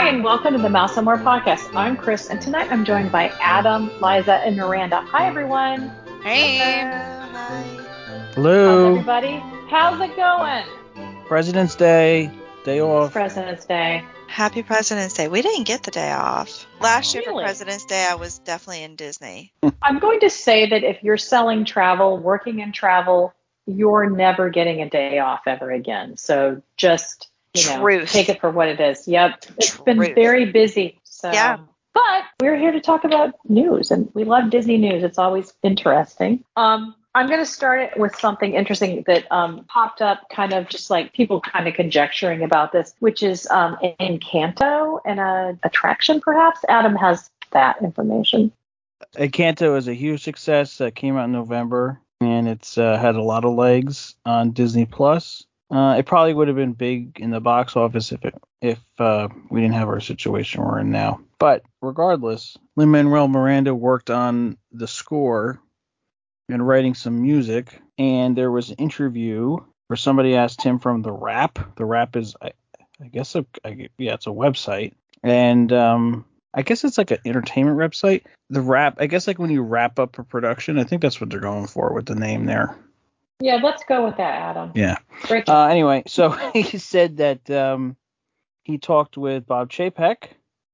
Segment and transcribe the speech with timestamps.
[0.00, 1.76] Hi, and welcome to the Mouse and More podcast.
[1.76, 5.02] I'm Chris, and tonight I'm joined by Adam, Liza, and Miranda.
[5.02, 5.92] Hi, everyone.
[6.22, 6.56] Hey.
[6.56, 8.92] How's Hello.
[8.92, 9.42] everybody?
[9.68, 10.64] How's it going?
[11.26, 12.30] President's Day,
[12.64, 13.12] day It's off.
[13.12, 14.02] President's Day.
[14.26, 15.28] Happy President's Day.
[15.28, 16.66] We didn't get the day off.
[16.80, 17.42] Last year Really?
[17.42, 19.52] for President's Day, I was definitely in Disney.
[19.82, 23.34] I'm going to say that if you're selling travel, working in travel,
[23.66, 26.16] you're never getting a day off ever again.
[26.16, 29.08] So just you know, take it for what it is.
[29.08, 30.98] Yep, it's been very busy.
[31.04, 31.58] So Yeah.
[31.92, 35.02] But we're here to talk about news, and we love Disney news.
[35.02, 36.44] It's always interesting.
[36.56, 40.68] Um, I'm going to start it with something interesting that um, popped up, kind of
[40.68, 46.20] just like people kind of conjecturing about this, which is um, Encanto and a attraction,
[46.20, 46.60] perhaps.
[46.68, 48.52] Adam has that information.
[49.16, 50.80] Encanto is a huge success.
[50.80, 54.86] Uh, came out in November, and it's uh, had a lot of legs on Disney
[54.86, 55.44] Plus.
[55.70, 59.28] Uh, it probably would have been big in the box office if it if uh,
[59.50, 61.20] we didn't have our situation we're in now.
[61.38, 65.60] But regardless, Lin Manuel Miranda worked on the score
[66.48, 71.12] and writing some music, and there was an interview where somebody asked him from the
[71.12, 71.76] Wrap.
[71.76, 72.52] The Wrap is, I,
[73.00, 77.18] I guess, a, I, yeah, it's a website, and um, I guess it's like an
[77.24, 78.24] entertainment website.
[78.50, 81.30] The Wrap, I guess, like when you wrap up a production, I think that's what
[81.30, 82.76] they're going for with the name there.
[83.40, 84.72] Yeah, let's go with that, Adam.
[84.74, 84.96] Yeah.
[85.48, 87.96] Uh, anyway, so he said that um,
[88.62, 90.28] he talked with Bob Chapek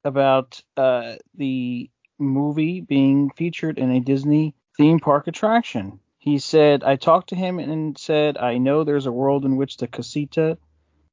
[0.05, 6.00] about uh, the movie being featured in a Disney theme park attraction.
[6.19, 9.77] He said, I talked to him and said, I know there's a world in which
[9.77, 10.59] the casita,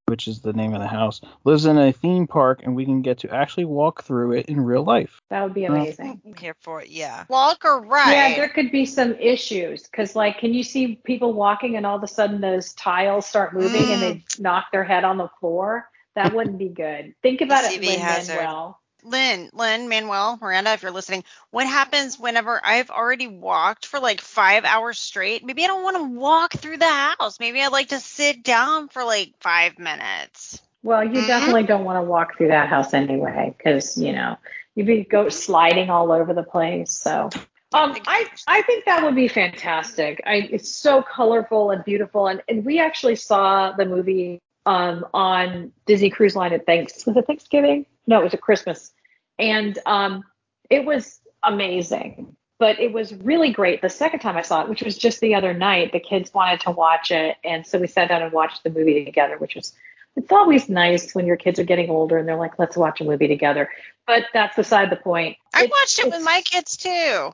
[0.07, 3.01] which is the name of the house, lives in a theme park and we can
[3.01, 5.21] get to actually walk through it in real life.
[5.29, 6.21] that would be uh, amazing.
[6.25, 7.25] I'm here for it, yeah.
[7.29, 8.11] Walk or ride?
[8.11, 11.97] Yeah, there could be some issues because, like, can you see people walking and all
[11.97, 15.89] of a sudden those tiles start moving and they knock their head on the floor?
[16.15, 17.15] That wouldn't be good.
[17.23, 18.35] Think about it, CV Lin hazard.
[18.35, 18.79] Manuel.
[19.03, 24.21] Lynn, Lynn, Manuel, Miranda, if you're listening, what happens whenever I've already walked for like
[24.21, 25.43] five hours straight?
[25.43, 27.39] Maybe I don't want to walk through the house.
[27.39, 30.61] Maybe I'd like to sit down for like five minutes.
[30.83, 31.27] Well, you Mhm.
[31.27, 34.37] definitely don't want to walk through that house anyway because you know
[34.75, 36.93] you'd be go sliding all over the place.
[36.93, 37.29] So.
[37.75, 40.21] Um, I, I think that would be fantastic.
[40.27, 45.71] I, it's so colorful and beautiful, and, and we actually saw the movie um, on
[45.87, 47.87] Disney Cruise Line at Thanks was it Thanksgiving?
[48.07, 48.91] No, it was a Christmas,
[49.39, 50.23] and um,
[50.69, 52.35] it was amazing.
[52.59, 55.35] But it was really great the second time I saw it, which was just the
[55.35, 55.91] other night.
[55.91, 59.03] The kids wanted to watch it, and so we sat down and watched the movie
[59.03, 59.73] together, which was
[60.15, 63.03] it's always nice when your kids are getting older and they're like, let's watch a
[63.03, 63.67] movie together.
[64.05, 65.37] But that's beside the point.
[65.53, 67.33] I It's- watched it with my kids too.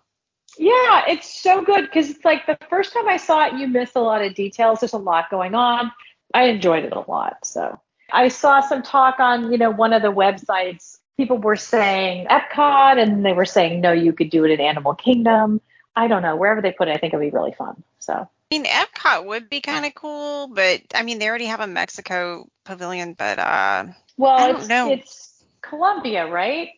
[0.58, 3.92] yeah, it's so good because it's like the first time I saw it, you miss
[3.96, 4.80] a lot of details.
[4.80, 5.92] There's a lot going on.
[6.34, 7.46] I enjoyed it a lot.
[7.46, 7.80] So
[8.12, 10.98] I saw some talk on, you know, one of the websites.
[11.18, 14.96] People were saying Epcot, and they were saying no, you could do it in Animal
[14.96, 15.62] Kingdom.
[15.96, 16.92] I don't know wherever they put it.
[16.92, 17.84] I think it'd be really fun.
[18.00, 21.60] So I mean, Epcot would be kind of cool, but I mean, they already have
[21.60, 23.86] a Mexico pavilion, but uh,
[24.18, 24.92] well, I don't it's know.
[24.92, 26.70] it's Colombia, right?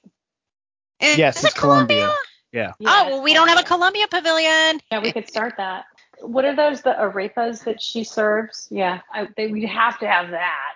[1.01, 2.13] is Yes, it it's Colombia.
[2.51, 4.07] Yeah, oh, well, we don't have a Colombia.
[4.07, 4.81] Colombia pavilion.
[4.91, 5.85] Yeah, we could start that.
[6.19, 6.81] What are those?
[6.81, 8.67] The arepas that she serves?
[8.69, 10.73] Yeah, I, they, we'd have to have that.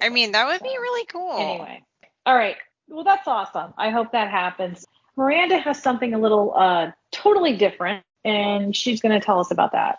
[0.00, 1.38] I mean, that would be really cool.
[1.38, 1.82] Anyway,
[2.24, 2.56] all right.
[2.88, 3.74] Well, that's awesome.
[3.76, 4.84] I hope that happens.
[5.16, 9.72] Miranda has something a little uh, totally different, and she's going to tell us about
[9.72, 9.98] that.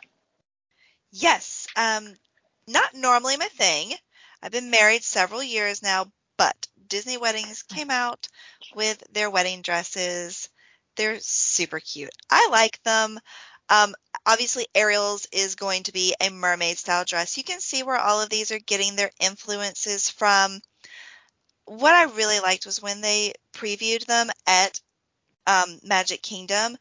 [1.12, 1.68] Yes.
[1.76, 2.14] Um,
[2.68, 3.94] not normally my thing.
[4.42, 6.06] I've been married several years now,
[6.38, 8.28] but Disney Weddings came out
[8.76, 10.50] with their wedding dresses.
[10.96, 12.14] They're super cute.
[12.30, 13.20] I like them.
[13.70, 13.96] Um,
[14.26, 17.38] obviously, Ariel's is going to be a mermaid style dress.
[17.38, 20.62] You can see where all of these are getting their influences from.
[21.66, 24.80] What I really liked was when they previewed them at
[25.46, 26.78] um, Magic Kingdom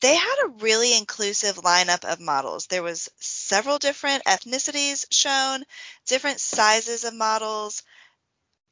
[0.00, 2.66] they had a really inclusive lineup of models.
[2.66, 5.64] There was several different ethnicities shown,
[6.06, 7.82] different sizes of models.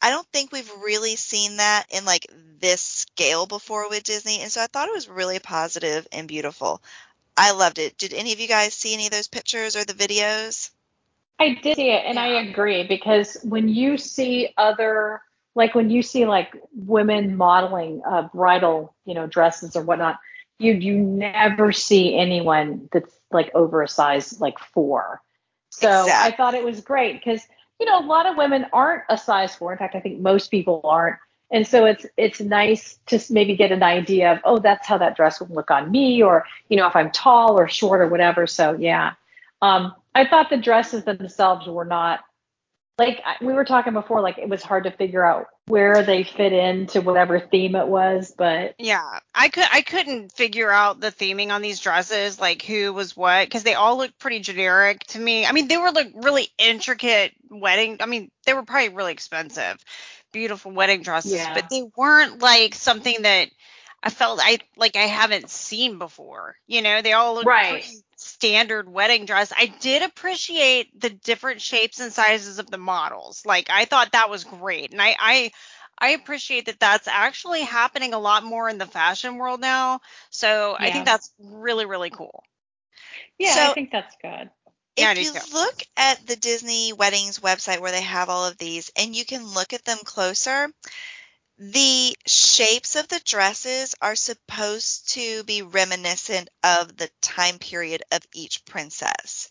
[0.01, 2.27] I don't think we've really seen that in like
[2.61, 6.83] this scale before with Disney, and so I thought it was really positive and beautiful.
[7.37, 7.99] I loved it.
[7.99, 10.71] Did any of you guys see any of those pictures or the videos?
[11.39, 15.21] I did see it, and I agree because when you see other,
[15.55, 20.19] like when you see like women modeling uh, bridal, you know, dresses or whatnot,
[20.59, 25.21] you you never see anyone that's like over a size like four.
[25.71, 27.43] So I thought it was great because
[27.79, 29.73] you know a lot of women aren't a size four.
[29.73, 31.17] In fact, I think most people aren't.
[31.51, 35.17] And so it's it's nice to maybe get an idea of oh that's how that
[35.17, 38.47] dress would look on me or you know if I'm tall or short or whatever.
[38.47, 39.13] So yeah,
[39.63, 42.21] um, I thought the dresses themselves were not
[42.99, 46.53] like we were talking before, like it was hard to figure out where they fit
[46.53, 51.51] into whatever theme it was, but Yeah, I could I couldn't figure out the theming
[51.51, 55.45] on these dresses, like who was what, because they all looked pretty generic to me.
[55.45, 57.99] I mean, they were like really intricate wedding.
[58.01, 59.85] I mean, they were probably really expensive,
[60.33, 61.55] beautiful wedding dresses, Yeah.
[61.55, 63.49] but they weren't like something that
[64.03, 66.57] I felt I like I haven't seen before.
[66.67, 67.85] You know, they all look Right.
[68.17, 69.53] standard wedding dress.
[69.57, 73.45] I did appreciate the different shapes and sizes of the models.
[73.45, 75.51] Like I thought that was great, and I I
[75.99, 80.01] I appreciate that that's actually happening a lot more in the fashion world now.
[80.31, 82.43] So I think that's really really cool.
[83.39, 84.51] yeah, So- I think that's good.
[84.97, 89.15] If you look at the Disney Weddings website where they have all of these and
[89.15, 90.73] you can look at them closer,
[91.59, 98.23] the shapes of the dresses are supposed to be reminiscent of the time period of
[98.35, 99.51] each princess.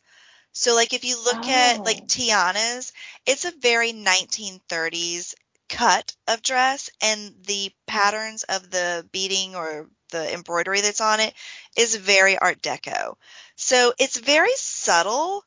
[0.54, 2.06] So like if you look at like Oh.
[2.08, 2.94] Tiana's,
[3.26, 5.34] it's a very 1930s
[5.70, 11.34] cut of dress and the patterns of the beading or the embroidery that's on it
[11.76, 13.16] is very art deco.
[13.56, 15.44] So it's very subtle,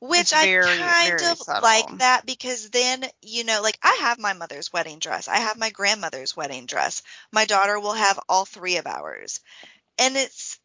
[0.00, 1.62] which It's I kind of subtle.
[1.62, 5.56] like that because then, you know, like I have my mother's wedding dress, I have
[5.58, 7.02] my grandmother's wedding dress.
[7.32, 9.40] My daughter will have all three of ours.
[9.98, 10.58] And it's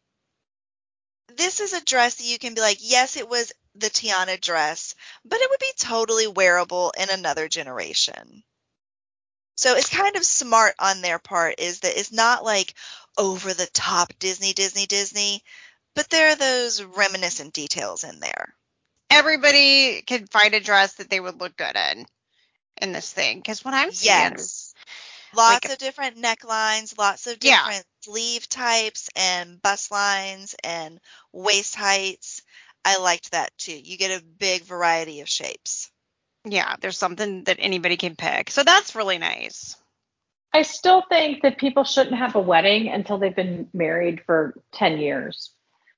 [1.28, 4.94] this is a dress that you can be like, yes, it was the Tiana dress,
[5.24, 8.44] but it would be totally wearable in another generation.
[9.56, 12.74] So it's kind of smart on their part is that it's not like
[13.16, 15.42] over the top Disney, Disney, Disney,
[15.94, 18.54] but there are those reminiscent details in there.
[19.10, 22.06] Everybody could find a dress that they would look good in
[22.82, 24.74] in this thing because what I'm seeing is Yes.
[25.36, 27.58] Lots like- of different necklines, lots of Yeah.
[27.64, 31.00] different sleeve types and bust lines and
[31.32, 32.40] waist heights.
[32.84, 33.76] I liked that too.
[33.76, 35.90] You get a big variety of shapes.
[36.46, 38.50] yeah, there's something that anybody can pick.
[38.50, 39.76] So that's really nice.
[40.54, 44.98] I still think that people shouldn't have a wedding until they've been married for 10
[44.98, 45.50] years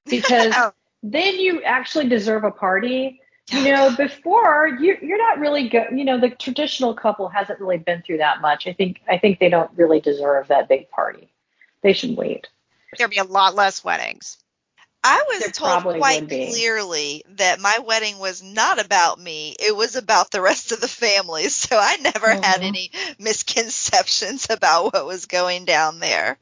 [0.06, 0.72] because Oh.
[1.02, 3.20] then you actually deserve a party.
[3.52, 7.78] You know, before you you're not really go, you know, the traditional couple hasn't really
[7.78, 8.66] been through that much.
[8.66, 11.30] I think I think they don't really deserve that big party.
[11.82, 12.48] They should wait.
[12.98, 14.38] There'd be a lot less weddings.
[15.06, 19.54] I was There told quite clearly that my wedding was not about me.
[19.58, 21.44] It was about the rest of the family.
[21.56, 22.64] So I never had Mhm.
[22.64, 26.38] any misconceptions about what was going down there.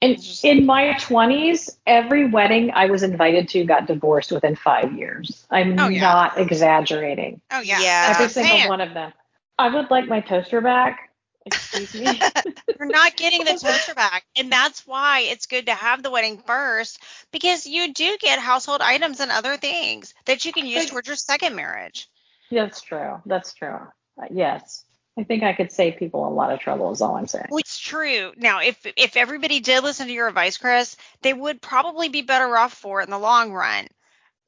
[0.00, 5.44] And in my 20s, every wedding I was invited to got divorced within 5 years.
[5.50, 6.00] I'm Oh, yeah.
[6.00, 7.40] not exaggerating.
[7.50, 8.12] Oh yeah, Yeah.
[8.14, 8.68] Every single saying.
[8.68, 9.12] one of them.
[9.58, 11.07] I would like my toaster back.
[11.48, 12.20] Excuse me.
[12.78, 16.38] You're not getting the toaster back, and that's why it's good to have the wedding
[16.38, 17.02] first
[17.32, 21.16] because you do get household items and other things that you can use towards your
[21.16, 22.08] second marriage.
[22.50, 23.20] That's true.
[23.26, 23.78] That's true.
[24.20, 24.84] Uh, yes.
[25.18, 27.46] I think I could save people a lot of trouble is all I'm saying.
[27.50, 28.32] Well, it's true.
[28.36, 32.56] Now, if if everybody did listen to your advice, Chris, they would probably be better
[32.56, 33.88] off for it in the long run.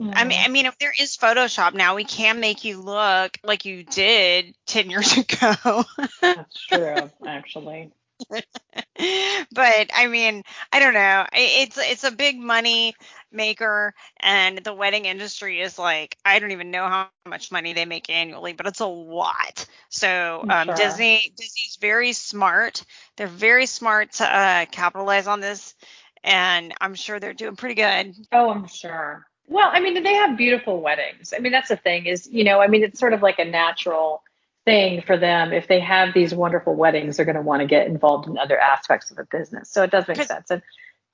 [0.00, 3.64] I mean, I mean, if there is Photoshop now, we can make you look like
[3.64, 5.84] you did ten years ago.
[6.22, 7.92] that's true, actually.
[8.30, 10.42] but I mean,
[10.72, 11.26] I don't know.
[11.32, 12.94] It's it's a big money
[13.32, 17.84] maker, and the wedding industry is like I don't even know how much money they
[17.86, 19.66] make annually, but it's a lot.
[19.88, 20.76] So um, Sure.
[20.76, 22.84] Disney Disney's very smart.
[23.16, 25.74] They're very smart to uh, capitalize on this,
[26.22, 28.14] and I'm sure they're doing pretty good.
[28.32, 29.26] Oh, I'm sure.
[29.50, 31.34] Well, I mean, they have beautiful weddings.
[31.36, 33.44] I mean, that's the thing is, you know, I mean, it's sort of like a
[33.44, 34.22] natural
[34.64, 35.52] thing for them.
[35.52, 38.56] If they have these wonderful weddings, they're going to want to get involved in other
[38.58, 39.68] aspects of the business.
[39.68, 40.50] So it does make sense.
[40.50, 40.62] And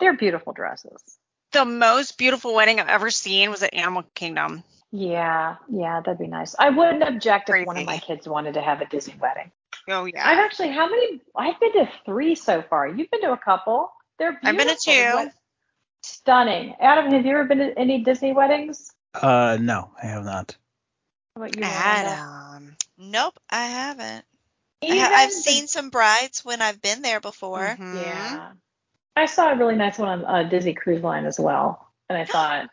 [0.00, 1.18] they're beautiful dresses.
[1.52, 4.62] The most beautiful wedding I've ever seen was at Animal Kingdom.
[4.92, 6.54] Yeah, yeah, that'd be nice.
[6.58, 9.50] I wouldn't object if one of my kids wanted to have a Disney wedding.
[9.88, 10.28] Oh yeah.
[10.28, 11.22] I've actually, how many?
[11.34, 12.86] I've been to three so far.
[12.86, 13.90] You've been to a couple.
[14.18, 14.48] They're beautiful.
[14.48, 14.82] I've been to
[15.24, 15.30] two.
[16.06, 16.74] What- Stunning.
[16.80, 18.92] Adam, have you ever been to any Disney weddings?
[19.14, 20.56] Uh, no, I have not.
[21.34, 22.10] How about you, Miranda?
[22.10, 22.76] Adam.
[22.98, 24.24] Nope, I haven't.
[24.82, 27.76] I Even ha- I've the- seen some brides when I've been there before.
[27.78, 28.02] Mhm.
[28.02, 28.52] Yeah.
[29.16, 32.24] I saw a really nice one on uh, Disney Cruise Line as well, and I
[32.32, 32.68] thought,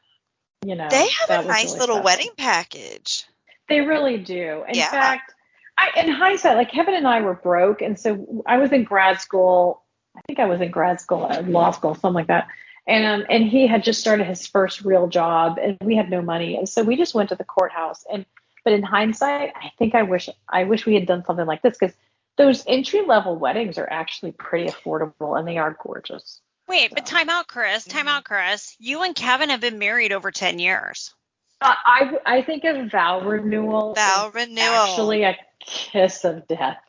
[0.66, 2.04] you know, They have that a was nice really little special.
[2.06, 3.26] wedding package.
[3.70, 4.64] They really do.
[4.68, 4.90] In Yeah.
[4.92, 5.34] fact,
[5.78, 9.22] I, in hindsight, like Kevin and I were broke, and so I was in grad
[9.22, 9.82] school.
[10.16, 12.48] I think I was in grad school, law school, something like that.
[12.86, 16.22] And um, and he had just started his first real job, and we had no
[16.22, 18.04] money, and so we just went to the courthouse.
[18.12, 18.26] And
[18.66, 21.78] but in hindsight, I think I wish I wish we had done something like this
[21.80, 21.96] because
[22.36, 26.42] those entry level weddings are actually pretty affordable, and they are gorgeous.
[26.68, 27.86] Wait, but So- time out, Chris.
[27.86, 28.10] Time Mhm.
[28.18, 28.76] out, Chris.
[28.80, 31.14] You and Kevin have been married over 10 years.
[31.62, 33.94] I I think of vow renewal.
[33.94, 34.68] Vow renewal.
[34.68, 36.80] Actually, a kiss of death.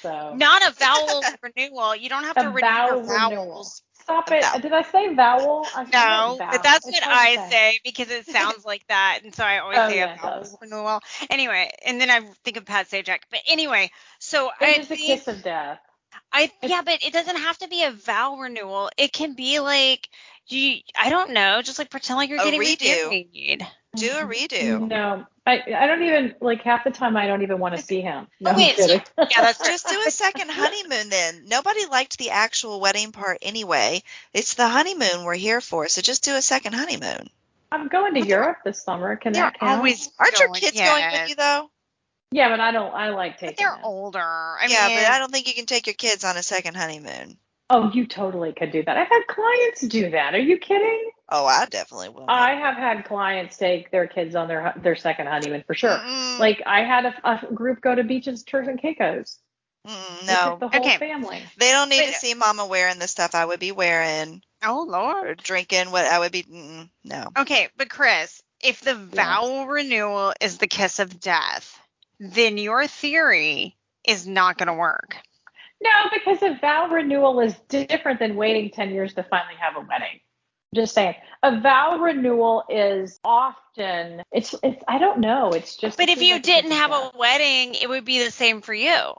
[0.00, 1.94] So Not a vowel renewal.
[1.94, 3.82] You don't have to renew vow your vowels.
[4.04, 4.44] Stop it.
[4.62, 5.72] Did I say vowel?
[5.74, 6.38] I No, vow.
[6.50, 9.86] but that's what I say because it sounds like that, and so I always Oh,
[9.86, 11.00] say yeah, a vowel renewal.
[11.30, 13.20] Anyway, and then I think of Pat Sajak.
[13.30, 15.80] But anyway, so I It is a kiss of death.
[16.34, 18.90] I yeah, but it doesn't have to be a vow renewal.
[18.98, 20.08] It can be like
[20.48, 20.78] you.
[20.98, 23.04] I don't know, just like pretend like you're A getting redo.
[23.08, 23.66] remarried.
[23.94, 24.30] Do a mm-hmm.
[24.30, 24.88] redo.
[24.88, 27.16] No, I I don't even like half the time.
[27.16, 28.26] I don't even want to see him.
[28.40, 29.00] No, Oh, wait, I'm.
[29.30, 31.44] Yeah, that's Just do a second honeymoon then.
[31.46, 34.02] Nobody liked the actual wedding part anyway.
[34.32, 37.28] It's the honeymoon we're here for, so just do a second honeymoon.
[37.70, 39.14] I'm going to Europe this summer.
[39.16, 39.78] Can They're that count?
[39.78, 41.70] always Aren't your going- kids going with you though?
[42.34, 42.92] Yeah, but I don't.
[42.92, 43.50] I like taking.
[43.50, 43.84] But they're them.
[43.84, 44.18] older.
[44.18, 46.74] I yeah, mean, but I don't think you can take your kids on a second
[46.76, 47.36] honeymoon.
[47.70, 48.96] Oh, you totally could do that.
[48.96, 50.34] I've had clients do that.
[50.34, 51.10] Are you kidding?
[51.28, 52.26] Oh, I definitely will.
[52.28, 55.96] I have had clients take their kids on their their second honeymoon for sure.
[55.96, 56.40] Mm-mm.
[56.40, 57.14] Like I had a,
[57.48, 59.38] a group go to beaches, Turks and Caicos.
[59.86, 60.96] Mm, no, the whole Okay.
[60.98, 61.40] family.
[61.58, 64.84] they don't need But- to see Mama wearing the stuff I would be wearing oh
[64.88, 65.40] lord.
[65.40, 66.42] drinking what I would be.
[66.42, 67.28] Mm, no.
[67.38, 71.78] Okay, but Chris, if the vow renewal is the kiss of death,
[72.32, 73.76] then your theory
[74.06, 75.16] is not going to work.
[75.82, 79.80] No, because a vow renewal is different than waiting 10 years to finally have a
[79.80, 80.20] wedding.
[80.74, 81.14] Just saying.
[81.42, 86.40] A vow renewal is often it's it's I don't know, it's just But if you
[86.40, 89.14] didn't have a wedding, it would be the same for you.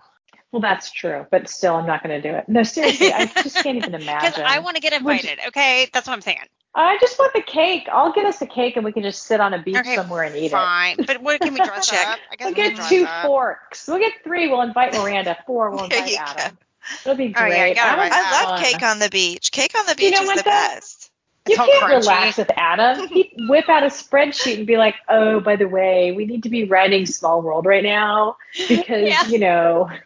[0.51, 2.45] Well, that's true, but still I'm not going to do it.
[2.47, 4.31] No, seriously, I just can't even imagine.
[4.31, 4.43] Because.
[4.45, 5.39] I want to get invited.
[5.47, 6.39] Okay, that's what I'm saying.
[6.77, 7.87] I just want the cake.
[7.91, 10.23] I'll get us a cake and we can just sit on a beach Okay, somewhere
[10.23, 10.51] and eat it.
[10.51, 12.05] Fine, but what can we dress Check.
[12.05, 12.19] up?
[12.31, 13.21] I guess We'll we get two up.
[13.21, 13.87] forks.
[13.87, 14.49] We'll get three.
[14.49, 15.37] We'll invite Miranda.
[15.47, 15.71] Four.
[15.71, 16.57] We'll invite you Adam.
[17.05, 17.75] It'll be Oh, great.
[17.75, 18.63] yeah, I, I love fun.
[18.63, 19.51] cake on the beach.
[19.51, 21.11] Cake on the You beach know is the best.
[21.47, 21.89] You can't crunchy.
[21.99, 23.07] relax with Adam.
[23.07, 26.49] He'd whip out a spreadsheet and be like, "Oh, by the way, we need to
[26.49, 28.37] be writing Small World right now
[28.67, 29.25] because Yeah.
[29.27, 29.89] you know."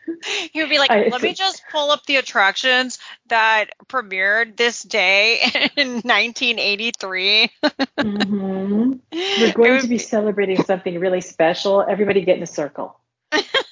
[0.52, 4.84] He would be like, I- let me just pull up the attractions that premiered this
[4.84, 5.40] day
[5.78, 7.50] in 1983.
[7.98, 11.82] mhm, We're going would to be celebrating something really special.
[11.88, 12.99] Everybody get in a circle.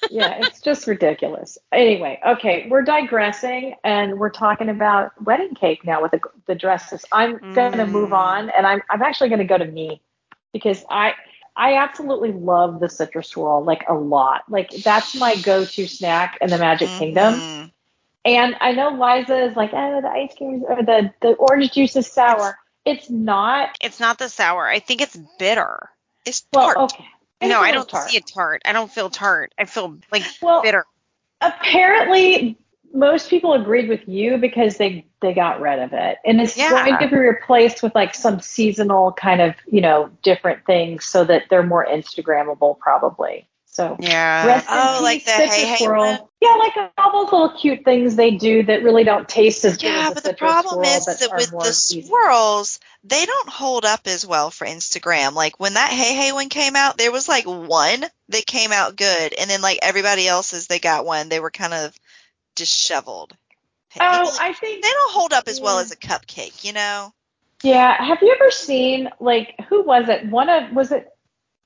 [0.08, 1.58] Yeah, it's just ridiculous.
[1.72, 7.04] Anyway, okay, we're digressing and we're talking about wedding cake now with the, the dresses.
[7.12, 8.12] I'm going to move Mm.
[8.12, 10.00] on and I'm, I'm actually going to go to me
[10.52, 11.14] because I
[11.56, 14.42] I absolutely love the citrus swirl like a lot.
[14.48, 17.42] Like that's my go-to snack in the Magic Kingdom.
[17.42, 17.72] Mhm.
[18.24, 21.72] And I know Liza is like, oh, the ice cream is, or the the orange
[21.72, 22.58] juice is sour.
[22.84, 23.70] It's not.
[23.80, 24.66] It's not the sour.
[24.68, 25.90] I think it's bitter.
[26.24, 27.06] It's Well, okay.
[27.40, 28.10] It's no, I don't tart.
[28.10, 28.62] see a tart.
[28.64, 29.52] I don't feel tart.
[29.58, 30.84] I feel like Well, bitter.
[31.40, 32.56] apparently
[32.94, 36.70] most people agreed with you because they they got rid of it and it's Yeah.
[36.70, 41.22] going to be replaced with like some seasonal kind of you know different things so
[41.24, 43.46] that they're more instagrammable probably
[43.78, 44.46] so Yeah.
[44.46, 45.86] rest Oh, like the Hey Hey
[46.40, 49.84] yeah like all those little cute things they do that really don't taste as good
[49.86, 52.02] Yeah, but the problem is that with the easy.
[52.02, 55.34] swirls, they don't hold up as well for Instagram.
[55.34, 58.96] Like when that Hey Hey one came out, there was like one that came out
[58.96, 61.28] good, and then like everybody else's, they got one.
[61.28, 61.96] They were kind of
[62.56, 63.36] disheveled.
[64.00, 67.12] oh i think they don't hold up as well as a cupcake, you know?
[67.62, 68.02] Yeah.
[68.02, 70.26] Have you ever seen like who was it?
[70.26, 71.08] One of was it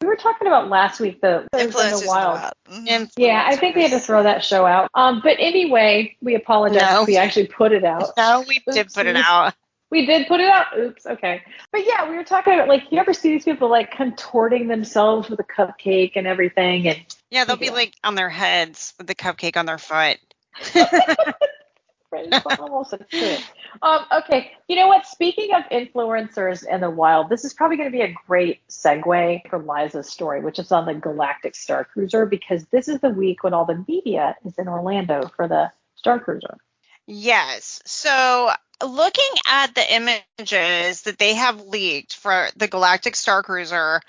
[0.02, 2.52] we were talking about last week the Thursday in Influencers the Wild.
[2.68, 3.10] Mhm.
[3.16, 4.90] Yeah, I think we had to throw that show out.
[4.94, 6.82] Um, but anyway, we apologize.
[6.82, 7.04] No.
[7.04, 8.10] We actually put it out.
[8.16, 9.54] No, we did put it out.
[9.90, 10.78] We did put it out.
[10.78, 11.04] Oops.
[11.04, 11.42] Okay.
[11.70, 15.28] But yeah, we were talking about like you ever see these people like contorting themselves
[15.28, 16.98] with a cupcake and everything, and
[17.30, 20.18] Yeah, they'll be like on their heads with the cupcake on their foot.
[22.58, 23.36] Almost true.
[23.82, 25.06] Um, okay, you know what?
[25.06, 29.48] Speaking of influencers in the wild, this is probably going to be a great segue
[29.48, 33.42] for Liza's story, which is on the Galactic Star Cruiser, because this is the week
[33.42, 36.58] when all the media is in Orlando for the Star Cruiser.
[37.06, 37.80] Yes.
[37.84, 38.50] So
[38.84, 44.00] looking at the images that they have leaked for the Galactic Star Cruiser,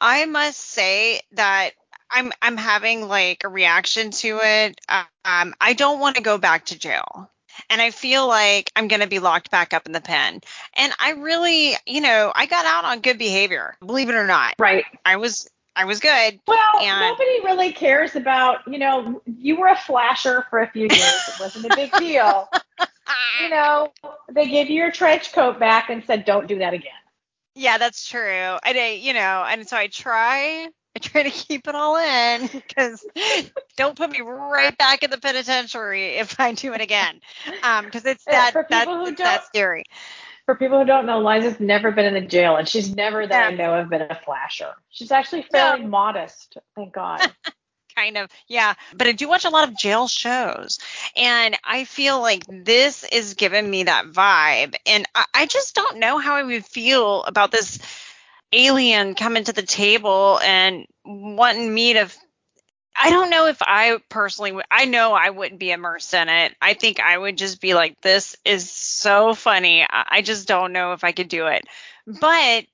[0.00, 1.70] I must say that
[2.10, 4.80] I'm I'm having like a reaction to it.
[4.88, 7.30] Um, I don't want to go back to jail.
[7.68, 10.40] And I feel like I'm going to be locked back up in the pen.
[10.74, 13.76] And I really, you know, I got out on good behavior.
[13.84, 14.54] Believe it or not.
[14.58, 14.84] Right.
[15.04, 16.40] I was I was good.
[16.46, 20.88] Well, And- nobody really cares about, you know, you were a flasher for a few
[20.88, 21.28] years.
[21.28, 22.48] It wasn't a big deal.
[23.42, 23.92] You know,
[24.30, 26.92] they gave you your trench coat back and said, don't do that again.
[27.56, 28.20] Yeah, that's true.
[28.20, 32.46] And I, you know, and so I try, I try to keep it all in
[32.52, 33.04] because
[33.76, 37.20] don't put me right back in the penitentiary if I do it again.
[37.62, 39.84] Um, because it's Uh, that for that who it's don't- scary.
[40.46, 43.52] for people who don't know, Liza's never been in a jail, and she's never that
[43.52, 44.72] I know of been a flasher.
[44.90, 45.88] She's actually fairly No.
[45.88, 47.20] modest, thank God.
[47.96, 50.78] kind of yeah but i do watch a lot of jail shows
[51.16, 55.98] and i feel like this is giving me that vibe and I, I just don't
[55.98, 57.80] know how i would feel about this
[58.52, 62.08] alien coming to the table and wanting me to
[62.96, 66.54] i don't know if i personally would i know i wouldn't be immersed in it.
[66.60, 69.86] I think i would just be like this is so funny.
[69.88, 71.64] I, just don't know if i could do it.
[72.06, 72.66] But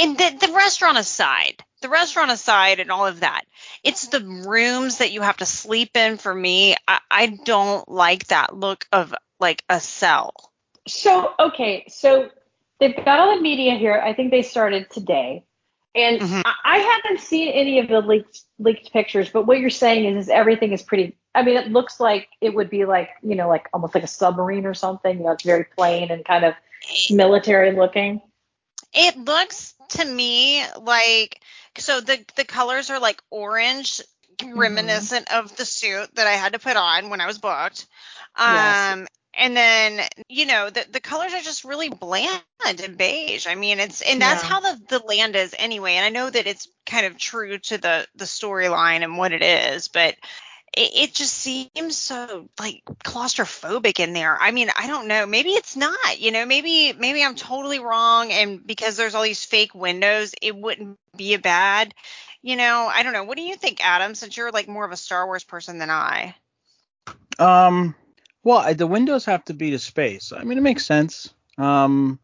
[0.00, 3.42] in the, the restaurant aside the restaurant aside and all of that
[3.84, 6.74] it's the rooms that you have to sleep in for me.
[6.88, 10.32] I, I don't like that look of like a cell.
[10.88, 12.30] So okay, so
[12.80, 14.00] they've got all the media here.
[14.00, 15.44] I think they started today,
[15.94, 16.42] and Mhm.
[16.44, 19.28] I, I haven't seen any of the leaked leaked pictures.
[19.30, 21.16] But what you're saying is, is everything is pretty.
[21.34, 24.08] I mean, it looks like it would be like you know, like almost like a
[24.08, 25.18] submarine or something.
[25.18, 26.54] You know, it's very plain and kind of
[27.10, 28.20] military looking.
[28.92, 31.40] it looks to me like
[31.78, 34.00] so the the colors are like orange
[34.54, 37.86] reminiscent of the suit that I had to put on when I was booked.
[38.36, 38.98] Yes.
[39.36, 43.46] And then you know the the colors are just really bland and beige.
[43.46, 44.48] I mean it's and that's Yeah.
[44.48, 45.94] how the the land is anyway.
[45.94, 49.42] And I know that it's kind of true to the the storyline and what it
[49.42, 50.16] is, but
[50.76, 54.36] it, it just seems so like claustrophobic in there.
[54.40, 55.26] I mean, I don't know.
[55.26, 56.20] Maybe it's not.
[56.20, 60.56] You know, maybe maybe I'm totally wrong, and because there's all these fake windows, it
[60.56, 61.94] wouldn't be a bad.
[62.42, 63.24] You know, I don't know.
[63.24, 64.14] What do you think, Adam?
[64.14, 66.34] Since you're like more of a Star Wars person than I.
[67.38, 67.94] Um,
[68.44, 70.32] well, I- the windows have to be to space.
[70.32, 71.34] I mean, it makes sense.
[71.58, 72.18] Um,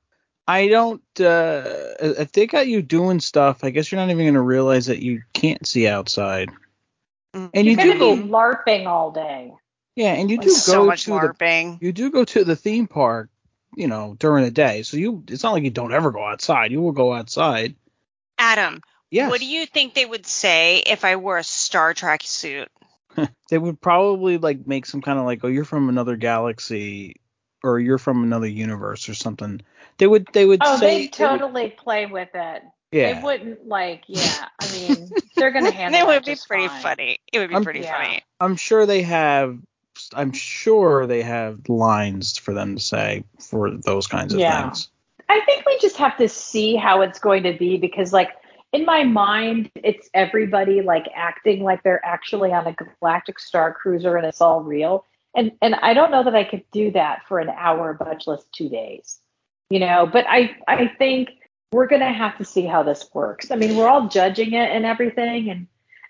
[0.46, 1.02] I don't.
[1.18, 1.62] Uh,
[2.00, 5.22] if they got you doing stuff, I guess you're not even gonna realize that you
[5.32, 6.50] can't see outside.
[7.34, 7.50] Mm.
[7.54, 9.52] And you You're do gonna be go, larping all day.
[9.94, 12.88] yeah, and you do so go much to the you do go to the theme
[12.88, 13.28] park,
[13.76, 14.82] you know, during the day.
[14.82, 16.72] So you, it's not like you don't ever go outside.
[16.72, 17.76] You will go outside.
[18.38, 18.80] Adam,
[19.12, 19.30] Yes.
[19.30, 22.68] what do you think they would say if I wore a Star Trek suit?
[23.50, 27.16] They would probably like make some kind of like, oh, you're from another galaxy,
[27.64, 29.60] or you're from another universe or something.
[29.98, 32.62] They would they would Oh, say they they would- totally play with it.
[32.92, 33.12] yeah.
[33.14, 34.04] They wouldn't like.
[34.06, 36.82] Yeah, I mean, they're gonna handle it would be just pretty fine.
[36.82, 37.18] funny.
[37.32, 38.00] It would be I'm- pretty Yeah.
[38.02, 38.22] funny.
[38.40, 39.58] I'm sure they have.
[40.14, 44.62] I'm sure they have lines for them to say for those kinds of Yeah.
[44.62, 44.88] things.
[45.28, 48.30] I think we just have to see how it's going to be because, like,
[48.72, 54.16] in my mind, it's everybody like acting like they're actually on a galactic star cruiser
[54.16, 55.04] and it's all real.
[55.34, 58.44] And and I don't know that I could do that for an hour, much less
[58.52, 59.20] two days.
[59.70, 61.30] You know, but I I think
[61.72, 63.50] we're gonna have to see how this works.
[63.50, 65.66] I mean, we're all judging it and everything, and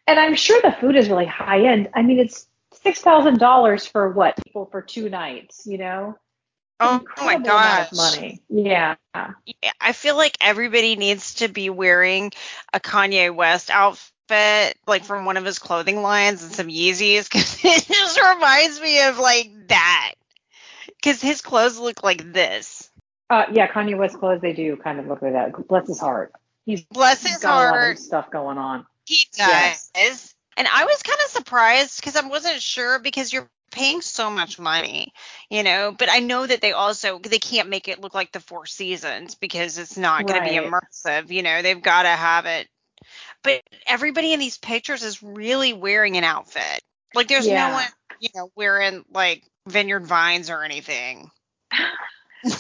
[0.07, 1.89] and I'm sure the food is really high end.
[1.95, 5.67] I mean, it's six thousand dollars for what people for two nights.
[5.67, 6.19] You know,
[6.81, 7.93] Oh, my gosh.
[7.93, 8.41] money.
[8.49, 8.97] Yeah.
[9.15, 12.33] Yeah, I feel like everybody needs to be wearing
[12.73, 17.59] a Kanye West outfit, like from one of his clothing lines and some Yeezys, because
[17.65, 20.15] it just reminds me of like that.
[20.87, 22.91] Because his clothes look like this.
[23.29, 25.69] Uh, yeah, Kanye West clothes, they do kind of look like that.
[25.69, 26.33] Bless his heart.
[26.67, 28.87] He's, Bless he's his got a lot of stuff going on.
[29.07, 29.91] he does.
[29.95, 30.35] Yes.
[30.57, 34.59] And I was kind of surprised because I wasn't sure because you're paying so much
[34.59, 35.13] money,
[35.51, 35.95] you know.
[35.97, 39.35] But I know that they also they can't make it look like the Four Seasons
[39.35, 41.31] because it's not going to be immersive.
[41.31, 42.69] You know, they've got to have it.
[43.43, 46.83] But everybody in these pictures is really wearing an outfit.
[47.15, 47.69] Like there's Yeah.
[47.69, 47.87] no one,
[48.21, 51.31] you know, wearing like Vineyard Vines or anything.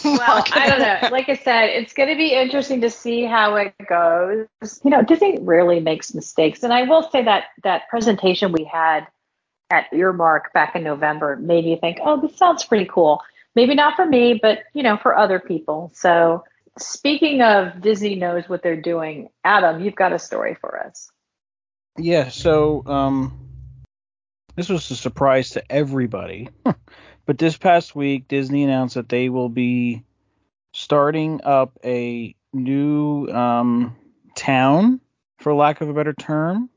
[0.05, 1.09] Well, I don't know.
[1.11, 4.47] Like I said, it's going to be interesting to see how it goes.
[4.85, 9.07] You know, Disney rarely makes mistakes, and I will say that that presentation we had
[9.71, 13.23] at Earmark back in November made me think, oh, this sounds pretty cool.
[13.55, 15.91] Maybe not for me, but you know, for other people.
[15.95, 16.45] So,
[16.79, 21.11] speaking of Disney knows what they're doing, Adam, you've got a story for us.
[21.99, 23.47] Yeah, so um
[24.57, 26.49] this was a surprise to everybody.
[27.27, 30.05] but this past week Disney announced that they will be
[30.73, 33.97] starting up a new um
[34.37, 35.01] town
[35.39, 36.71] for lack of a better term.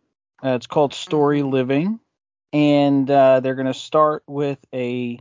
[0.43, 1.99] Uh, it's called Storyliving
[2.54, 5.20] and uh, they're going to start with a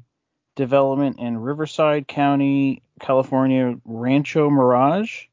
[0.54, 5.24] development in Riverside County, California, Rancho Mirage,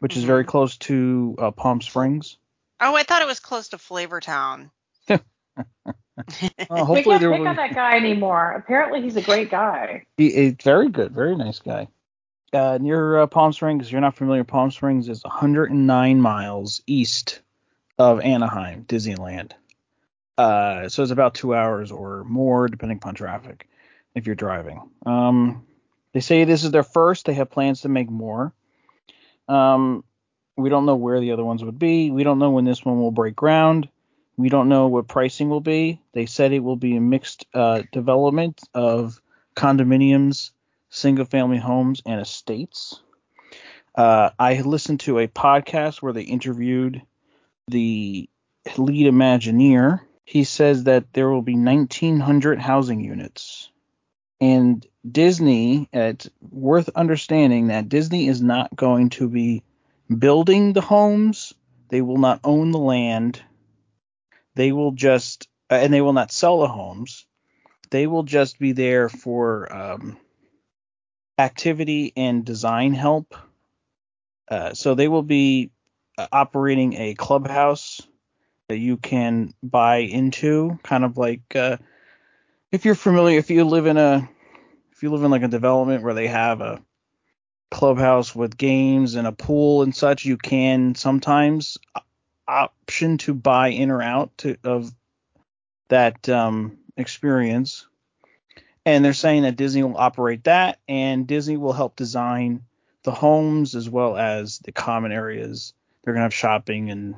[0.00, 0.48] which is very Mhm.
[0.48, 2.38] close to uh, Palm Springs.
[2.80, 4.70] oh, I thought it was close to Flavortown.
[5.08, 8.52] Hopefully, we hopefully can't there pick will on that guy anymore.
[8.52, 10.04] Apparently, he's a great guy.
[10.16, 11.88] He, he's very good, very nice guy.
[12.52, 17.40] Uh, near uh, Palm Springs, if you're not familiar, Palm Springs is 109 miles east
[17.98, 19.52] of Anaheim, Disneyland.
[20.38, 23.68] Uh, so it's about two hours or more, depending upon traffic,
[24.14, 24.80] if you're driving.
[25.04, 25.66] Um,
[26.12, 27.26] They say this is their first.
[27.26, 28.52] They have plans to make more.
[29.48, 30.04] Um,
[30.56, 32.10] we don't know where the other ones would be.
[32.10, 33.88] We don't know when this one will break ground.
[34.36, 36.00] We don't know what pricing will be.
[36.12, 39.20] They said it will be a mixed uh, development of
[39.56, 40.52] condominiums,
[40.90, 43.02] single family homes, and estates.
[43.94, 47.02] Uh, I listened to a podcast where they interviewed
[47.66, 48.28] the
[48.76, 50.00] lead Imagineer.
[50.28, 53.70] He says that there will be 1,900 housing units.
[54.42, 59.62] And Disney, it's worth understanding that Disney is not going to be
[60.14, 61.54] building the homes.
[61.88, 63.40] They will not own the land.
[64.54, 67.24] They will just, uh, and they will not sell the homes.
[67.88, 70.18] They will just be there for um,
[71.38, 73.34] activity and design help.
[74.50, 75.70] Uh, so they will be
[76.18, 78.02] uh, operating a clubhouse
[78.68, 81.78] that you can buy into, kind of like uh,
[82.70, 84.28] if you're familiar, if you live in a,
[84.92, 86.82] if you live in like a development where they have a
[87.70, 91.78] clubhouse with games and a pool and such, you can sometimes
[92.46, 94.92] option to buy in or out to, of
[95.88, 97.86] that um, experience.
[98.84, 102.62] And they're saying that Disney will operate that, and Disney will help design
[103.02, 105.74] the homes as well as the common areas.
[106.02, 107.16] They're gonna have shopping and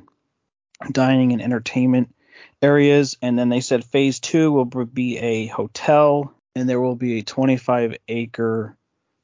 [0.90, 2.14] dining and entertainment
[2.62, 3.16] areas.
[3.22, 7.22] And then they said phase two will be a hotel, and there will be a
[7.22, 8.76] 25 acre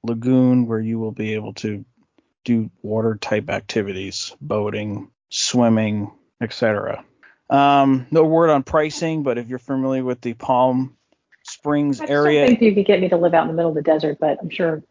[0.03, 1.85] lagoon where you will be able to
[2.45, 7.05] do water type activities, boating, swimming, etc.
[7.51, 10.97] Um, no word on pricing, but if you're familiar with the Palm
[11.43, 13.71] Springs I area, still think you could get me to live out in the middle
[13.71, 14.83] of the desert, but I'm sure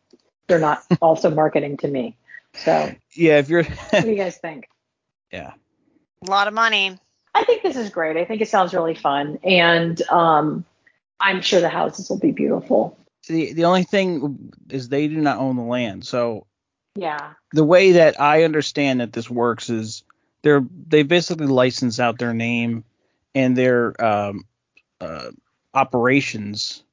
[0.48, 2.18] they're not also marketing to me.
[2.64, 4.68] So, yeah, if you're, what do you guys think?
[5.32, 5.54] yeah,
[6.24, 6.98] A lot of money.
[7.34, 8.18] I think this is great.
[8.18, 10.64] I think it sounds really fun, and um,
[11.20, 12.98] I'm sure the houses will be beautiful.
[13.28, 16.48] the the only thing is they do not own the land, so
[16.96, 17.34] Yeah.
[17.52, 20.04] the way that I understand that this works is
[20.44, 22.84] they're they basically license out their name
[23.34, 24.46] and their um,
[25.02, 25.32] uh,
[25.74, 26.84] operations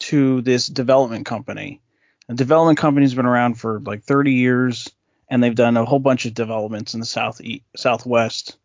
[0.00, 1.80] to this development company.
[2.28, 4.90] The development company's been around for like 30 years,
[5.28, 7.40] and they've done a whole bunch of developments in the south
[7.76, 8.56] southwest,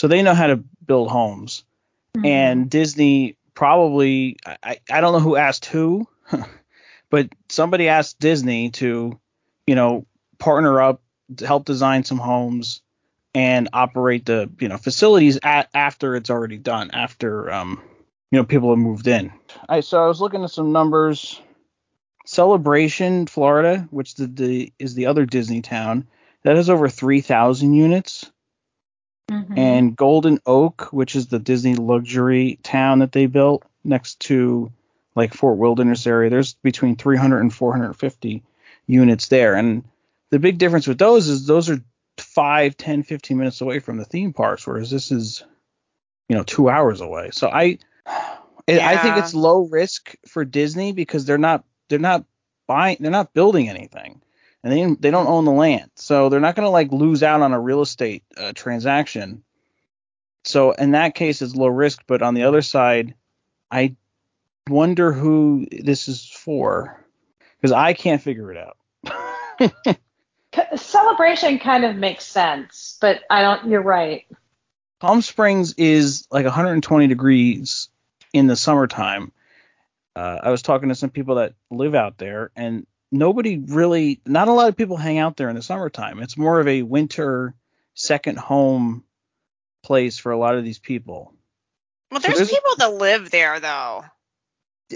[0.00, 1.62] so they know how to build homes.
[2.16, 2.24] Mm-hmm.
[2.24, 6.08] And Disney probably I, I don't know who asked who,
[7.10, 9.20] but somebody asked Disney to,
[9.66, 10.06] you know,
[10.38, 11.02] partner up
[11.36, 12.80] to help design some homes
[13.34, 17.82] and operate the you know facilities at, after it's already done after um
[18.30, 19.30] you know people have moved in.
[19.68, 21.38] I so I was looking at some numbers.
[22.24, 26.06] Celebration, Florida, which the, the is the other Disney town,
[26.42, 28.30] that has over 3,000 units.
[29.30, 29.56] Mhm.
[29.56, 34.72] And Golden Oak, which is the Disney luxury town that they built next to
[35.14, 38.42] like Fort Wilderness area, there's between 300 and 450
[38.86, 39.54] units there.
[39.54, 39.84] And
[40.30, 41.80] the big difference with those is those are
[42.18, 45.44] 5, 10, 15 minutes away from the theme parks, whereas this is,
[46.28, 47.30] you know, two hours away.
[47.32, 52.24] So I, I think it's low risk for Disney because they're not they're not
[52.66, 54.22] buying they're not building anything
[54.62, 57.42] and they they don't own the land, so they're not going to like lose out
[57.42, 59.42] on a real estate uh, transaction.
[60.44, 62.02] So in that case, it's low risk.
[62.06, 63.14] But on the other side,
[63.70, 63.96] I
[64.68, 67.04] wonder who this is for
[67.56, 69.96] because I can't figure it out.
[70.76, 73.70] Celebration kind of makes sense, but I don't.
[73.70, 74.26] You're right.
[75.00, 77.88] Palm Springs is like 120 degrees
[78.32, 79.32] in the summertime.
[80.14, 84.48] Uh, I was talking to some people that live out there, and nobody really, not
[84.48, 86.20] a lot of people hang out there in the summertime.
[86.20, 87.54] It's more of a winter
[87.94, 89.04] second home
[89.82, 91.34] place for a lot of these people.
[92.10, 94.04] Well, So there's there's- people that live there though.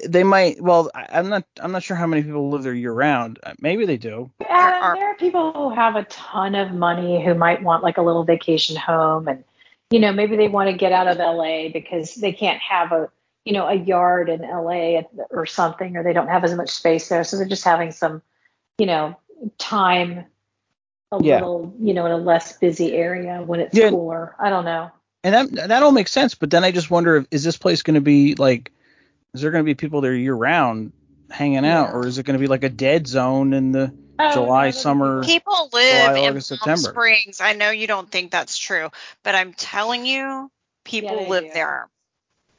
[0.09, 2.92] They might, well, I, I'm not, I'm not sure how many people live there year
[2.92, 3.38] round.
[3.44, 4.29] Uh, Maybe they do.
[4.48, 7.96] Adam, are- there are people who have a ton of money who might want like
[7.96, 9.44] a little vacation home, and
[9.90, 13.09] you know maybe they want to get out of LA because they can't have a
[13.44, 17.09] you know a yard in LA or something, or they don't have as much space
[17.09, 18.22] there, so they're just having some
[18.78, 19.16] you know
[19.59, 20.24] time
[21.12, 21.35] a Yeah.
[21.37, 23.90] little you know in a less busy area when it's Yeah.
[23.90, 24.35] cooler.
[24.38, 24.90] I don't know.
[25.22, 26.35] And that that all makes sense.
[26.35, 28.72] But then I just wonder, if, is this place going to be like,
[29.33, 30.92] is there going to be people there year round
[31.30, 31.94] hanging out, Yeah.
[31.94, 34.70] or is it going to be like a dead zone in the Oh, July, no,
[34.70, 36.90] those are summer- people- People live July, in August, Palm September.
[36.90, 37.40] Springs.
[37.40, 38.90] I know you don't think that's true,
[39.24, 40.50] but I'm telling you,
[40.85, 41.50] people they live do.
[41.54, 41.88] there.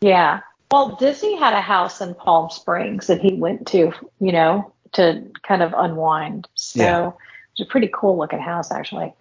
[0.01, 0.41] Yeah.
[0.75, 5.23] Well, Disney had a house in Palm Springs that he went to, you know, to
[5.41, 6.49] kind of unwind.
[6.55, 7.11] So Yeah.
[7.51, 9.13] it's a pretty cool looking house, actually.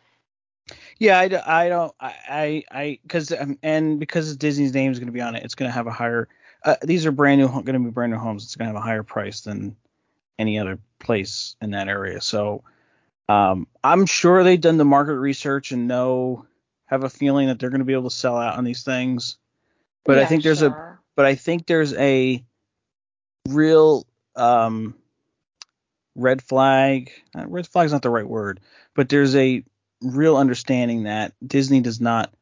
[0.98, 5.12] Yeah, I don't I I I because um, and because Disney's name is going to
[5.12, 6.28] be on it, it's going to have a higher.
[6.64, 8.42] Uh, these are brand new going to be brand new homes.
[8.42, 9.76] It's going to have a higher price than
[10.40, 12.20] any other place in that area.
[12.20, 12.64] So
[13.28, 16.46] um, I'm sure they've done the market research and know
[16.86, 19.36] have a feeling that they're going to be able to sell out on these things.
[20.04, 20.93] But I think there's a sure.
[21.16, 22.44] But I think there's a
[23.48, 24.94] real um,
[26.14, 27.10] red flag.
[27.34, 28.60] Red flag's not the right word,
[28.94, 29.64] but there's a
[30.02, 32.32] real understanding that Disney does not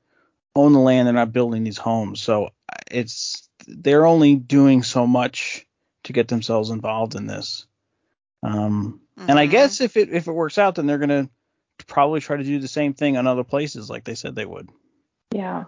[0.54, 1.06] own the land.
[1.06, 5.66] They're not building these homes, so uh, it's they're only doing so much
[6.04, 7.66] to get themselves involved in this.
[8.42, 9.50] Um, And I Mhm.
[9.50, 11.30] guess if it if it works out, then they're gonna
[11.86, 14.68] probably try to do the same thing on other places, like they said they would.
[15.30, 15.64] Yeah.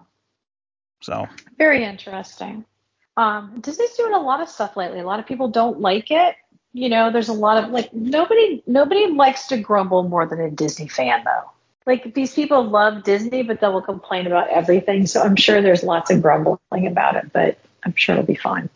[1.01, 2.65] So Very interesting.
[3.17, 5.01] Um, Disney's doing a lot of stuff lately.
[5.01, 6.37] A lot of people don't like it.
[6.73, 10.51] You know, there's a lot of like nobody nobody likes to grumble more than a
[10.51, 11.51] Disney fan though.
[11.87, 15.07] Like these people love Disney, but they will complain about everything.
[15.07, 18.71] So I'm sure there's lots of grumbling about it, but I'm sure it'll be fine.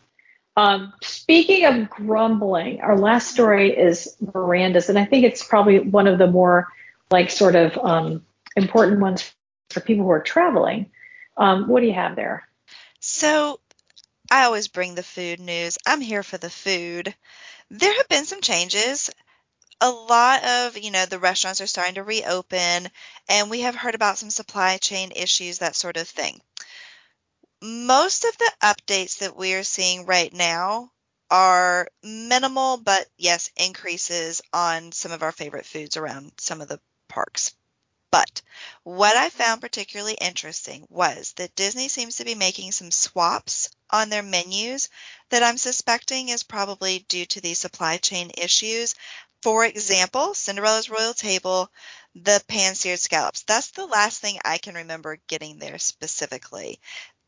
[0.55, 6.07] Um, speaking of grumbling, our last story is Miranda's, and I think it's probably one
[6.07, 6.67] of the more
[7.11, 8.25] like sort of um,
[8.55, 9.31] important ones
[9.69, 10.91] for people who are traveling.
[11.37, 12.47] Um, what do you have there?
[12.99, 13.59] So
[14.31, 15.77] I always bring the food news.
[15.85, 17.15] I'm here for the food.
[17.69, 19.09] There have been some changes.
[19.81, 22.89] A lot of, you know, the restaurants are starting to reopen,
[23.27, 26.41] and we have heard about some supply chain issues, that sort of thing.
[27.61, 30.91] Most of the updates that we are seeing right now
[31.29, 36.81] are minimal, but yes, increases on some of our favorite foods around some of the
[37.07, 37.53] parks.
[38.11, 38.41] But
[38.83, 44.09] what I found particularly interesting was that Disney seems to be making some swaps on
[44.09, 44.89] their menus
[45.29, 48.95] that I'm suspecting is probably due to these supply chain issues.
[49.41, 51.71] For example, Cinderella's Royal Table,
[52.15, 53.43] the pan seared scallops.
[53.43, 56.79] That's the last thing I can remember getting there specifically.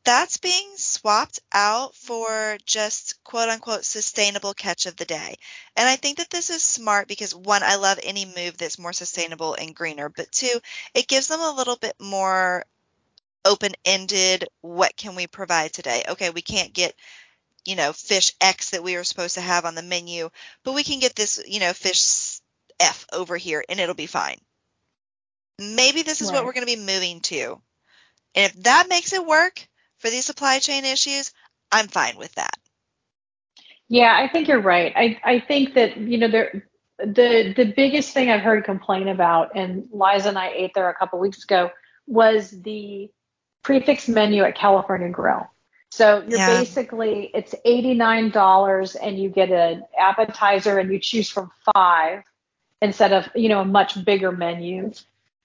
[0.03, 5.35] That's being swapped out for just quote unquote sustainable catch of the day.
[5.75, 8.93] And I think that this is smart because one, I love any move that's more
[8.93, 10.59] sustainable and greener, but two,
[10.95, 12.65] it gives them a little bit more
[13.45, 16.03] open ended what can we provide today?
[16.09, 16.95] Okay, we can't get
[17.65, 20.29] you know fish X that we were supposed to have on the menu,
[20.63, 22.39] but we can get this you know fish
[22.79, 24.39] F over here and it'll be fine.
[25.59, 27.61] Maybe this is what we're going to be moving to.
[28.33, 29.67] And if that makes it work
[30.01, 31.31] for these supply chain issues,
[31.71, 32.55] I'm fine with that.
[33.87, 34.93] Yeah, I think you're right.
[34.95, 36.63] I, I think that, you know, there
[36.97, 40.93] the the biggest thing I've heard complain about, and Liza and I ate there a
[40.93, 41.71] couple weeks ago,
[42.07, 43.09] was the
[43.63, 45.49] prix fixe menu at California Grill.
[45.89, 46.59] So you're Yeah.
[46.59, 52.23] basically it's eighty nine dollars and you get an appetizer and you choose from five
[52.81, 54.91] instead of, you know, a much bigger menu.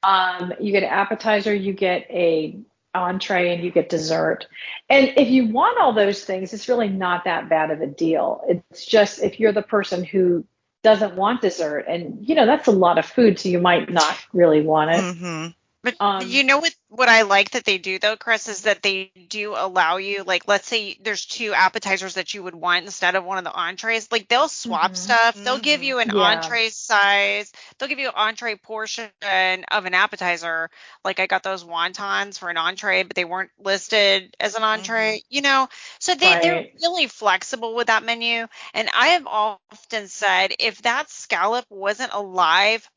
[0.02, 2.60] Um, you get an appetizer, you get a
[3.04, 4.46] entree and you get dessert.
[4.88, 8.42] And if you want all those things, it's really not that bad of a deal.
[8.48, 10.44] It's just if you're the person who
[10.82, 14.16] doesn't want dessert, and you know that's a lot of food, so you might not
[14.32, 15.00] really want it.
[15.00, 15.48] Mm-hmm.
[15.86, 18.82] But Um, you know what what I like that they do though, Chris, is that
[18.82, 23.14] they do allow you like let's say there's two appetizers that you would want instead
[23.14, 24.10] of one of the entrees.
[24.10, 24.96] Like they'll swap Mhm.
[24.96, 25.40] stuff.
[25.44, 25.84] They'll give Mhm.
[25.84, 26.22] you an Yeah.
[26.22, 27.52] entree size.
[27.78, 30.70] They'll give you an entree portion of an appetizer.
[31.04, 35.22] Like I got those wontons for an entree, but they weren't listed as an entree.
[35.30, 35.68] You know,
[36.00, 38.46] so they they're really flexible with that menu.
[38.74, 42.88] And I have often said if that scallop wasn't alive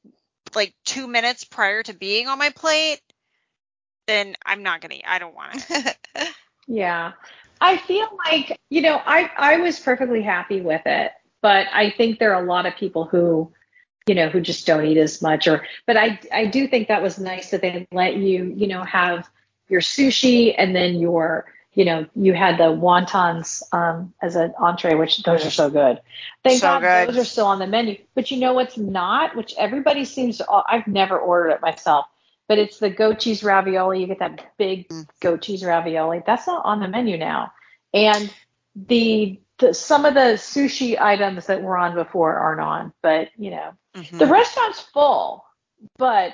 [0.55, 3.01] like two minutes prior to being on my plate,
[4.07, 4.95] then I'm not gonna.
[5.05, 5.97] I don't want it.
[6.69, 7.13] Yeah.
[7.59, 12.19] I feel like, you know, I, I was perfectly happy with it, but I think
[12.19, 13.51] there are a lot of people who,
[14.07, 17.01] you know, who just don't eat as much or, but I, I do think that
[17.01, 19.27] was nice that they let you, you know, have
[19.67, 21.45] your sushi and then your,
[21.79, 26.01] you know, you had the wontons um, as an entree, which those are so good.
[26.43, 27.07] Thank So God good.
[27.07, 27.95] those are still on the menu.
[28.15, 32.05] But you know what's not, which everybody seems to, I've never ordered it myself,
[32.49, 34.01] but it's the goat cheese ravioli.
[34.01, 35.07] You get that big Mm.
[35.21, 36.21] goat cheese ravioli.
[36.25, 37.53] That's not on the menu now.
[37.93, 38.29] And
[38.75, 43.51] the, the some of the sushi items that were on before aren't on, but you
[43.51, 44.19] know, Mhm.
[44.19, 45.45] the restaurant's full,
[45.97, 46.33] but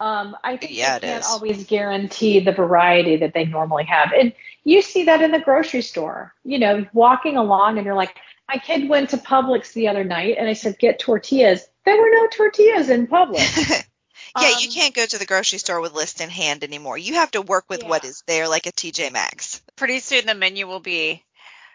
[0.00, 1.30] um, I think Yeah, they it can't is.
[1.30, 4.12] always guarantee the variety that they normally have.
[4.12, 4.32] And
[4.64, 6.34] you see that in the grocery store.
[6.44, 8.16] You know, walking along and you're like,
[8.48, 11.64] my kid went to Publix the other night and I said, get tortillas.
[11.84, 13.84] There were no tortillas in Publix.
[14.40, 16.98] yeah, you Um, can't go to the grocery store with list in hand anymore.
[16.98, 18.10] You have to work with what Yeah.
[18.10, 19.62] is there, like a TJ Maxx.
[19.76, 21.22] Pretty soon the menu will be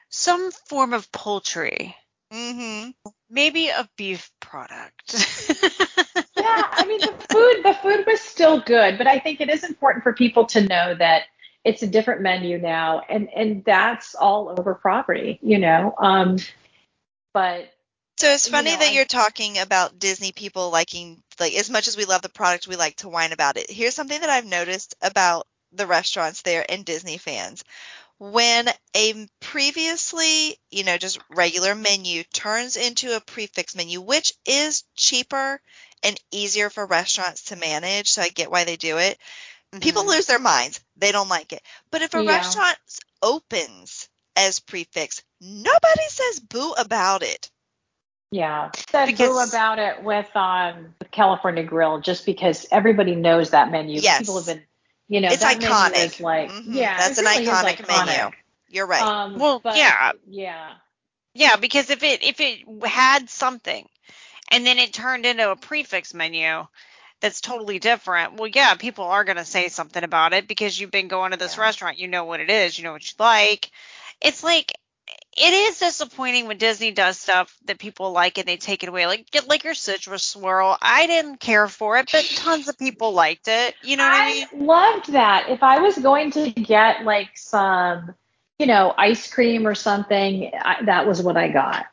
[0.09, 1.95] some form of poultry,
[2.31, 2.91] Mm-hmm.
[3.31, 5.15] maybe a beef product.
[6.57, 9.63] yeah, I mean the food the food was still good, but I think it is
[9.63, 11.23] important for people to know that
[11.65, 15.93] it's a different menu now and and that's all over property, you know.
[15.99, 16.37] Um
[17.33, 17.69] but
[18.17, 21.69] So it's You funny know, that I- you're talking about Disney people liking like as
[21.69, 23.69] much as we love the product, we like to whine about it.
[23.71, 27.63] Here's something that I've noticed about the restaurants there and Disney fans.
[28.19, 34.33] When a previously, you know, just regular menu turns into a prix fixe menu, which
[34.45, 35.61] is cheaper
[36.03, 39.17] and easier for restaurants to manage, so I get why they do it.
[39.79, 40.07] People Mhm.
[40.09, 40.81] lose their minds.
[40.97, 41.61] They don't like it.
[41.91, 42.35] But if a Yeah.
[42.37, 42.77] restaurant
[43.21, 47.49] opens as prix fixe, nobody says boo about it.
[48.31, 53.71] Yeah, said boo about it with um with California Grill just because everybody knows that
[53.71, 54.01] menu.
[54.01, 54.19] Yes.
[54.19, 54.63] People have been,
[55.09, 55.93] you know, It's that menu iconic.
[55.93, 56.65] is like, Mhm.
[56.65, 58.31] yeah, That's an really is iconic menu.
[58.69, 59.05] You're right.
[59.05, 60.13] Um, Well, but, yeah.
[60.27, 60.75] yeah,
[61.35, 63.87] Yeah, because if it if it had something
[64.51, 66.67] and then it turned into a prix fixe menu
[67.21, 70.91] that's totally different, well yeah, people are going to say something about it because you've
[70.91, 71.63] been going to this Yeah.
[71.63, 73.71] restaurant, you know what it is, you know what you like.
[74.21, 74.73] It's like
[75.37, 79.05] it is disappointing when Disney does stuff that people like and they take it away.
[79.07, 80.77] Like get like your citrus swirl.
[80.81, 83.75] I didn't care for it, but tons of people liked it.
[83.81, 84.67] You know what I mean?
[84.67, 85.49] loved that.
[85.49, 88.13] If I was going to get like some,
[88.57, 91.85] you know, ice cream or something, I, that was what I got.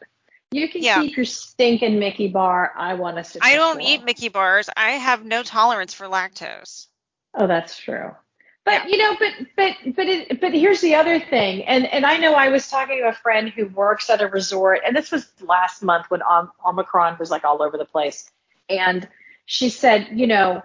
[0.50, 1.02] You can Yeah.
[1.02, 2.72] keep your stinking Mickey bar.
[2.76, 3.86] I want a citrus I don't swirl.
[3.88, 4.68] eat Mickey bars.
[4.76, 6.86] I have no tolerance for lactose.
[7.34, 8.12] Oh, that's true.
[8.66, 12.16] But you know, but but but it, but here's the other thing, and and I
[12.16, 15.28] know I was talking to a friend who works at a resort, and this was
[15.40, 18.28] last month when Om- Omicron was like all over the place,
[18.68, 19.08] and
[19.44, 20.64] she said, you know,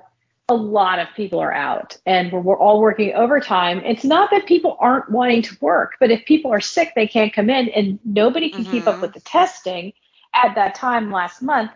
[0.50, 3.84] a lot of people are out, and we're, we're all working overtime.
[3.86, 7.32] It's not that people aren't wanting to work, but if people are sick, they can't
[7.32, 9.02] come in, and nobody can keep up Mhm.
[9.02, 9.94] with the testing
[10.34, 11.70] at that time last month.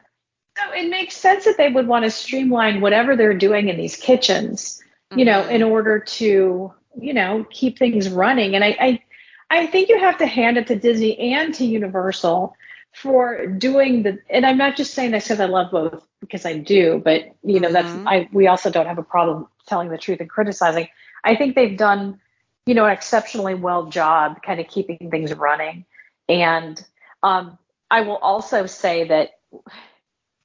[0.57, 3.95] So it makes sense that they would want to streamline whatever they're doing in these
[3.95, 5.51] kitchens you know, Mhm.
[5.51, 8.55] in order to, you know, keep things running.
[8.55, 9.03] And I, I,
[9.49, 12.55] I think you have to hand it to Disney and to Universal
[12.93, 14.19] for doing the.
[14.29, 17.59] And I'm not just saying that because I love both, because I do, but you
[17.59, 18.29] know, that's I.
[18.31, 20.87] We also don't have a problem telling the truth and criticizing.
[21.23, 22.19] I think they've done,
[22.65, 25.85] you know, an exceptionally well job, kind of keeping things running.
[26.29, 26.83] And
[27.21, 27.57] um,
[27.91, 29.31] I will also say that,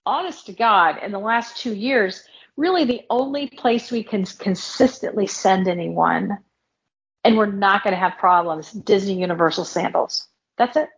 [0.04, 2.24] honest to God, in the last two years
[2.56, 6.38] really the only place we can consistently send anyone
[7.24, 10.26] and we're not going to have problems disney universal sandals.
[10.58, 10.88] That's it.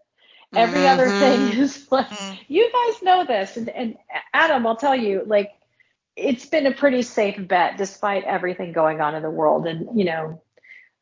[0.54, 1.18] Every other Mhm.
[1.18, 2.06] thing is like
[2.48, 3.96] you guys know this and, and
[4.34, 5.50] adam i'll tell you like
[6.16, 10.04] it's been a pretty safe bet despite everything going on in the world and you
[10.04, 10.42] know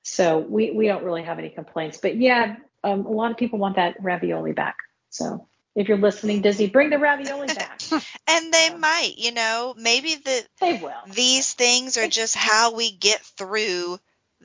[0.02, 1.98] so we we don't really have any complaints.
[1.98, 4.76] But yeah um, a lot of people want that ravioli back
[5.10, 7.80] so if you're listening disney bring the ravioli back
[8.26, 8.76] And they Yeah.
[8.76, 13.98] might, you know, maybe the they will these things are just how we get through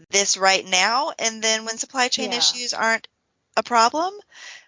[0.09, 2.37] this right now and then when supply chain Yeah.
[2.37, 3.07] issues aren't
[3.55, 4.13] a problem,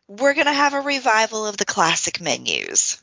[0.08, 3.02] we're going to have a revival of the classic menus.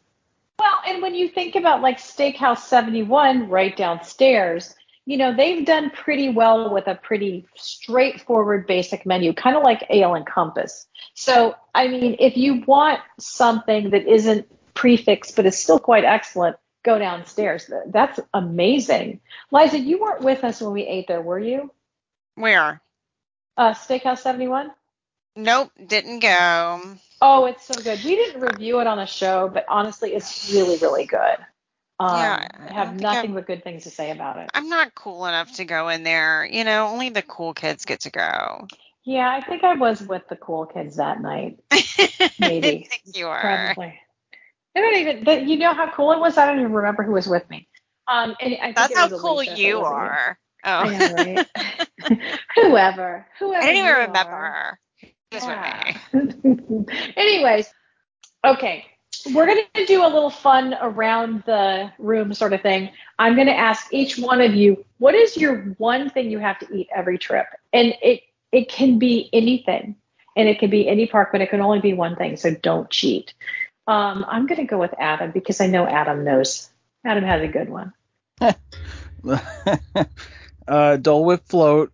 [0.58, 5.90] Well, and when you think about like Steakhouse 71 right downstairs, you know, they've done
[5.90, 10.86] pretty well with a pretty straightforward basic menu, kind of like Ale and Compass.
[11.14, 16.56] So, I mean, if you want something that isn't prefixed but is still quite excellent,
[16.84, 17.70] go downstairs.
[17.86, 19.20] That's amazing.
[19.50, 21.70] Liza, you weren't with us when we ate there, were you?
[22.34, 22.82] Where?
[23.56, 24.72] Uh, Steakhouse 71?
[25.36, 26.80] Nope, didn't go.
[27.20, 28.02] Oh, it's so good.
[28.04, 31.36] We didn't review it on the show, but honestly, it's really, really good.
[32.00, 34.50] Um, Yeah, I have nothing I've- but good things to say about it.
[34.52, 36.44] I'm not cool enough to go in there.
[36.44, 38.66] You know, only the cool kids get to go.
[39.04, 41.58] Yeah, I think I was with the cool kids that night.
[42.38, 42.86] Maybe.
[42.86, 43.40] I think you are.
[43.40, 44.00] Probably.
[44.76, 45.24] I don't even.
[45.24, 46.38] But you know how cool it was.
[46.38, 47.68] I don't even remember who was with me.
[48.08, 50.38] Um, and I think That's how cool Alicia, you are.
[50.64, 50.84] Oh.
[50.84, 51.46] Know, right?
[52.54, 53.62] whoever, whoever.
[53.62, 54.52] I didn't even remember are.
[54.52, 54.80] her.
[55.00, 55.46] She was
[56.12, 56.86] with me.
[56.86, 57.12] Yeah.
[57.16, 57.72] Anyways,
[58.44, 58.86] okay.
[59.32, 62.90] We're going to do a little fun around the room sort of thing.
[63.18, 66.58] I'm going to ask each one of you, what is your one thing you have
[66.58, 67.46] to eat every trip?
[67.72, 68.22] And it
[68.54, 69.96] it can be anything,
[70.36, 72.36] and it can be any park, but it can only be one thing.
[72.36, 73.34] So don't cheat.
[73.86, 76.70] Um, I'm going to go with Adam because I know Adam knows.
[77.04, 77.92] Adam has a good one.
[80.68, 81.92] uh, Dole Whip float.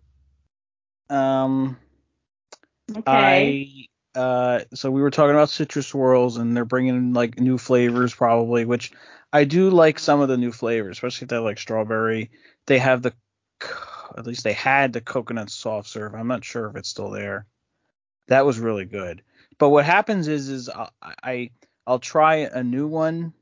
[1.09, 1.77] Um,
[2.97, 3.87] Okay.
[4.15, 8.13] I uh, so we were talking about citrus swirls, and they're bringing like new flavors
[8.13, 8.91] probably, which
[9.31, 12.31] I do like some of the new flavors, especially if they like strawberry.
[12.65, 13.13] They have the
[13.59, 16.15] co- at least they had the coconut soft serve.
[16.15, 17.45] I'm not sure if it's still there.
[18.27, 19.23] That was really good.
[19.57, 21.49] But what happens is is I, I
[21.85, 23.33] I'll try a new one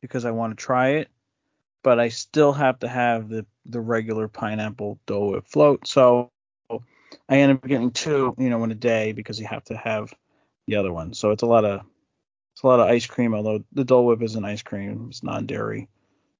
[0.00, 1.08] because I want to try it,
[1.82, 5.86] but I still have to have the the regular pineapple Dole Whip float.
[5.86, 6.30] So
[7.28, 10.12] I end up getting two, you know, in a day because you have to have
[10.66, 11.14] the other one.
[11.14, 11.82] So it's a lot of
[12.54, 15.06] It's a lot of ice cream, although the Dole Whip isn't ice cream.
[15.10, 15.88] It's non-dairy.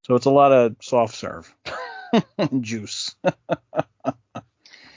[0.02, 1.54] So it's a lot of soft serve
[2.60, 3.14] juice.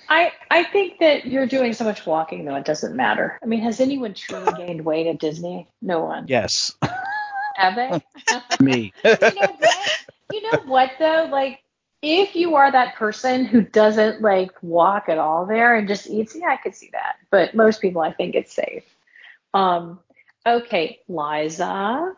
[0.10, 3.40] I I think that you're doing so much walking though it doesn't matter.
[3.42, 5.68] I mean, has anyone truly gained weight at Disney?
[5.82, 6.26] No one.
[6.28, 6.74] yes,
[7.56, 7.96] Have they?
[8.60, 8.94] me.
[9.04, 9.90] you know what?
[10.32, 11.28] You know what though?
[11.32, 11.62] Like
[12.02, 16.36] if you are that person who doesn't like walk at all there and just eats,
[16.36, 17.16] yeah, I could see that.
[17.32, 18.84] But most people I think it's safe.
[19.54, 20.00] Um
[20.46, 22.14] okay, Liza.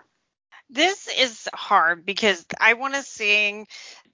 [0.70, 3.68] This is hard because I want to sing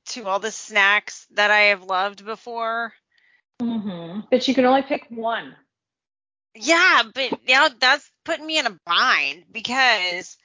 [0.07, 2.93] to all the snacks that I have loved before.
[3.61, 4.21] Mm-hmm.
[4.29, 5.55] But you can only pick one.
[6.55, 10.37] Yeah, but now that's putting me in a bind because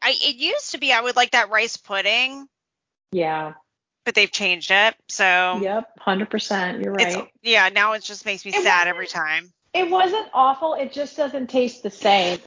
[0.00, 2.46] I it used to be I would like that rice pudding,
[3.10, 3.54] Yeah.
[4.04, 4.94] but they've changed it.
[5.08, 5.88] So Yep.
[5.98, 6.82] Hundred percent.
[6.82, 7.28] You're it's right.
[7.42, 9.52] yeah, now it just makes me It sad every time.
[9.74, 10.74] It wasn't awful.
[10.74, 12.38] It just doesn't taste the same.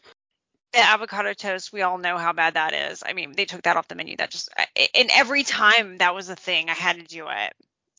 [0.75, 3.01] The avocado toast, we all know how bad that is.
[3.05, 4.17] I mean, they took that off the menu.
[4.17, 4.49] That just
[4.93, 7.53] and every time that was a thing, I had to do it.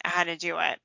[0.05, 0.79] I had to do it.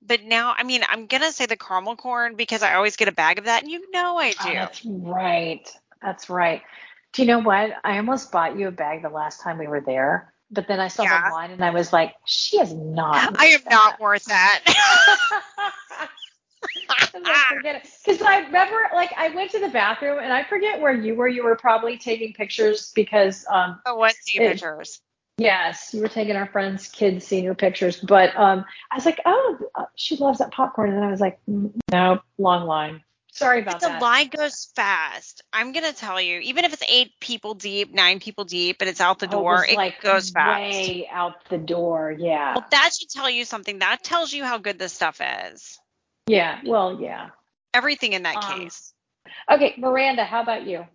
[0.00, 3.12] But now, I mean, I'm gonna say the caramel corn because I always get a
[3.12, 4.54] bag of that, and you know I Oh, do.
[4.54, 5.68] that's right.
[6.00, 6.62] That's right.
[7.14, 7.72] Do you know what?
[7.82, 10.86] I almost bought you a bag the last time we were there, but then I
[10.86, 11.24] saw Yeah.
[11.24, 13.34] the line and I was like, she is not.
[13.36, 14.62] I am worth not worth that.
[17.34, 17.88] forget it.
[18.04, 21.28] Because I remember, like, I went to the bathroom and I forget where you were.
[21.28, 25.00] You were probably taking pictures because, um, oh, what It- pictures?
[25.38, 27.96] yes, you were taking our friends' kids' senior pictures.
[28.00, 30.90] But um, I was like, oh, uh, she loves that popcorn.
[30.90, 33.02] And then I was like, mm, no, long line.
[33.30, 34.00] Sorry about the that.
[34.00, 35.42] The line goes fast.
[35.52, 39.00] I'm gonna tell you, even if it's eight people deep, nine people deep, and it's
[39.00, 40.58] out the Oh, door, it like goes fast.
[40.58, 42.12] way out the door.
[42.18, 42.54] Yeah.
[42.56, 43.78] Well, that should tell you something.
[43.78, 45.20] That tells you how good this stuff
[45.52, 45.78] is.
[46.28, 46.60] Yeah.
[46.66, 47.30] Well, yeah.
[47.74, 48.94] Everything in that Um, case.
[49.50, 50.86] Okay, Miranda, how about you?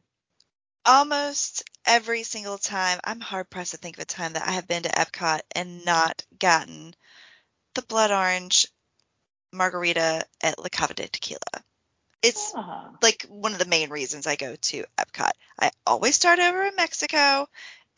[0.86, 4.68] Almost every single time, I'm hard pressed to think of a time that I have
[4.68, 6.96] been to Epcot and not gotten
[7.76, 8.68] the blood orange
[9.52, 11.64] margarita at La Cava del Tequila.
[12.24, 15.34] It's Ah, like one of the main reasons I go to Epcot.
[15.60, 17.48] I always start over in Mexico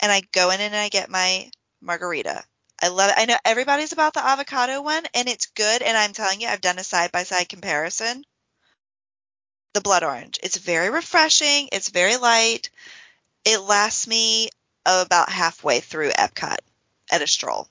[0.01, 2.43] and I go in and I get my margarita.
[2.86, 3.15] I love it.
[3.17, 5.81] I know everybody's about the avocado one and it's good.
[5.81, 8.23] And I'm telling you, I've done a side by side comparison.
[9.73, 10.39] The blood orange.
[10.43, 11.69] It's very refreshing.
[11.71, 12.69] It's very light.
[13.43, 14.49] It lasts me
[14.86, 16.57] about halfway through Epcot
[17.11, 17.67] at a stroll.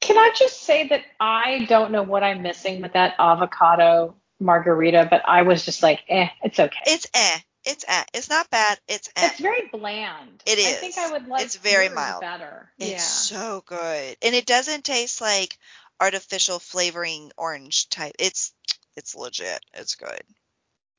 [0.00, 5.06] Can I just say that I don't know what I'm missing with that avocado margarita,
[5.08, 6.82] but I was just like, eh, it's okay.
[6.86, 7.38] It's eh.
[7.66, 7.84] It's.
[8.14, 8.78] It's not bad.
[8.88, 9.26] It's eh.
[9.26, 10.42] It's very bland.
[10.46, 10.66] It is.
[10.66, 10.98] I think.
[10.98, 12.20] I would like It's very mild.
[12.20, 12.70] better.
[12.78, 12.98] It's yeah.
[12.98, 14.16] so good.
[14.22, 15.58] And it doesn't taste like
[16.00, 18.14] artificial flavoring orange type.
[18.18, 18.52] It's
[18.96, 19.60] it's legit.
[19.74, 20.22] It's good.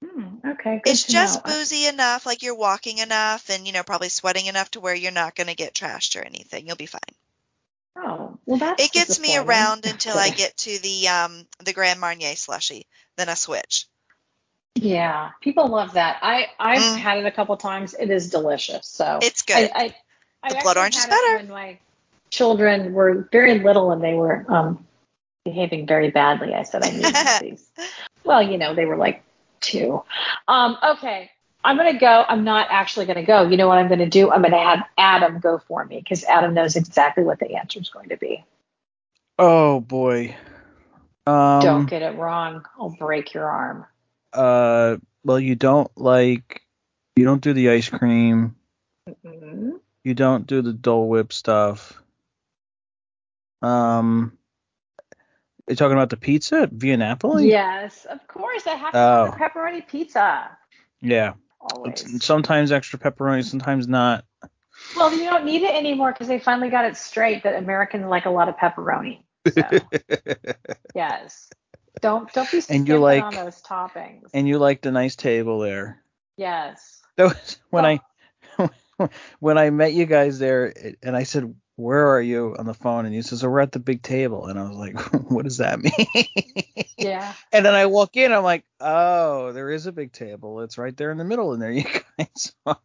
[0.05, 0.81] Hmm, okay.
[0.83, 1.51] Good it's just know.
[1.51, 5.11] boozy enough, like you're walking enough and you know, probably sweating enough to where you're
[5.11, 6.67] not gonna get trashed or anything.
[6.67, 6.99] You'll be fine.
[7.95, 11.99] Oh, well, that's It gets me around until I get to the um the Grand
[11.99, 12.85] Marnier slushy.
[13.15, 13.87] Then I switch.
[14.81, 16.19] Yeah, people love that.
[16.21, 16.97] I I've Mm.
[16.97, 17.93] had it a couple times.
[17.93, 18.87] It is delicious.
[18.87, 19.71] So It's good.
[19.73, 19.95] I, I,
[20.43, 21.35] I The blood orange is better.
[21.37, 21.79] When my
[22.31, 24.85] children were very little and they were um,
[25.45, 27.65] behaving very badly, I said I need one of these.
[28.23, 29.23] Well, you know, they were like
[29.61, 30.03] two.
[30.47, 31.31] Um, okay,
[31.63, 32.25] I'm gonna go.
[32.27, 33.47] I'm not actually gonna go.
[33.47, 34.31] You know what I'm gonna do?
[34.31, 37.89] I'm gonna have Adam go for me because Adam knows exactly what the answer is
[37.89, 38.43] going to be.
[39.39, 40.35] Oh boy.
[41.25, 42.65] Um, Don't get it wrong.
[42.79, 43.85] I'll break your arm.
[44.37, 46.61] Uh, well, you don't like,
[47.15, 48.55] you don't do the ice cream.
[49.25, 49.79] Mhm.
[50.03, 52.01] You don't do the Dole Whip stuff.
[53.61, 54.37] Um,
[55.67, 57.49] you're talking about the pizza at Via Napoli?
[57.49, 58.67] Yes, of course.
[58.67, 59.25] I have to Oh.
[59.25, 60.55] a pepperoni pizza.
[61.01, 61.33] Yeah.
[61.59, 62.15] Always.
[62.15, 64.23] It's sometimes extra pepperoni, sometimes not.
[64.95, 68.25] Well, you don't need it anymore because they finally got it straight that Americans like
[68.25, 69.23] a lot of pepperoni.
[69.51, 69.79] So,
[70.95, 71.49] yes.
[72.01, 74.29] Don't don't be And skimping you like- on those toppings.
[74.33, 76.01] and you liked a nice table there.
[76.37, 77.01] yes.
[77.15, 77.99] That was when I
[79.39, 80.73] when I met you guys there,
[81.03, 83.71] and I said, "Where are you?" on the phone, and you says, "Oh, "We're at
[83.71, 84.99] the big table," and I was like,
[85.31, 86.25] "What does that mean?"
[86.97, 87.33] Yeah.
[87.51, 90.61] And then I walk in, I'm like, "Oh, there is a big table.
[90.61, 91.83] It's right there in the middle, and there you
[92.17, 92.77] guys." are."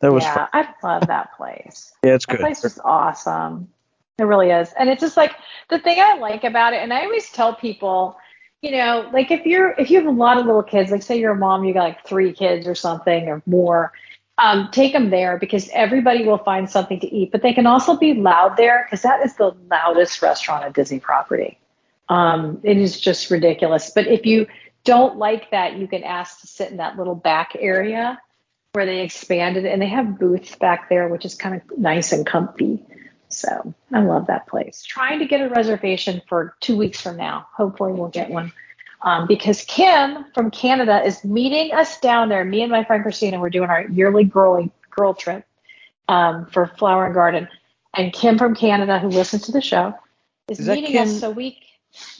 [0.00, 0.34] that was yeah.
[0.34, 0.48] fun.
[0.52, 1.92] I love that place.
[2.04, 2.40] Yeah, it's That good.
[2.40, 3.68] place is awesome.
[4.18, 4.72] It really is.
[4.78, 5.32] And it's just like
[5.70, 8.16] the thing I like about it, and I always tell people,
[8.62, 11.18] you know, like if you're if you have a lot of little kids, like say
[11.18, 13.92] you're a mom, you got like three kids or something or more,
[14.38, 17.32] um, take them there because everybody will find something to eat.
[17.32, 21.00] But they can also be loud there because that is the loudest restaurant at Disney
[21.00, 21.58] property.
[22.08, 23.90] Um, it is just ridiculous.
[23.90, 24.46] But if you
[24.84, 28.20] don't like that you can ask to sit in that little back area
[28.74, 32.26] where they expanded and they have booths back there, which is kind of nice and
[32.26, 32.84] comfy.
[33.34, 34.82] So I love that place.
[34.82, 37.46] Trying to get a reservation for two weeks from now.
[37.52, 38.52] Hopefully we'll get one.
[39.02, 42.44] Um, because Kim from Canada is meeting us down there.
[42.44, 45.44] Me and my friend Christina, we're doing our yearly girl girl trip
[46.08, 47.48] um, for Flower and Garden.
[47.92, 49.94] And Kim from Canada, who listens to the show,
[50.48, 51.20] is, Is meeting Kim- us.
[51.20, 51.58] So we,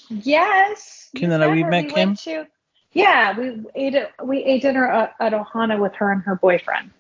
[0.09, 2.17] yes, Kim you that we met, We Kim?
[2.17, 2.47] to-
[2.93, 6.91] yeah, we ate a, we ate dinner at, at Ohana with her and her boyfriend,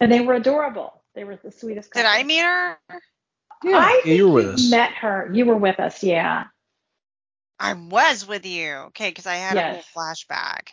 [0.00, 1.00] and they were adorable.
[1.14, 1.92] They were the sweetest.
[1.92, 2.04] Did.
[2.04, 2.78] I meet her?
[3.66, 4.70] Yeah, I yeah, you were with us.
[4.70, 5.30] Met her.
[5.32, 6.02] You were with us.
[6.02, 6.44] Yeah.
[7.58, 8.72] I was with you.
[8.88, 9.84] Okay, because I had a Yes.
[9.94, 10.68] whole flashback.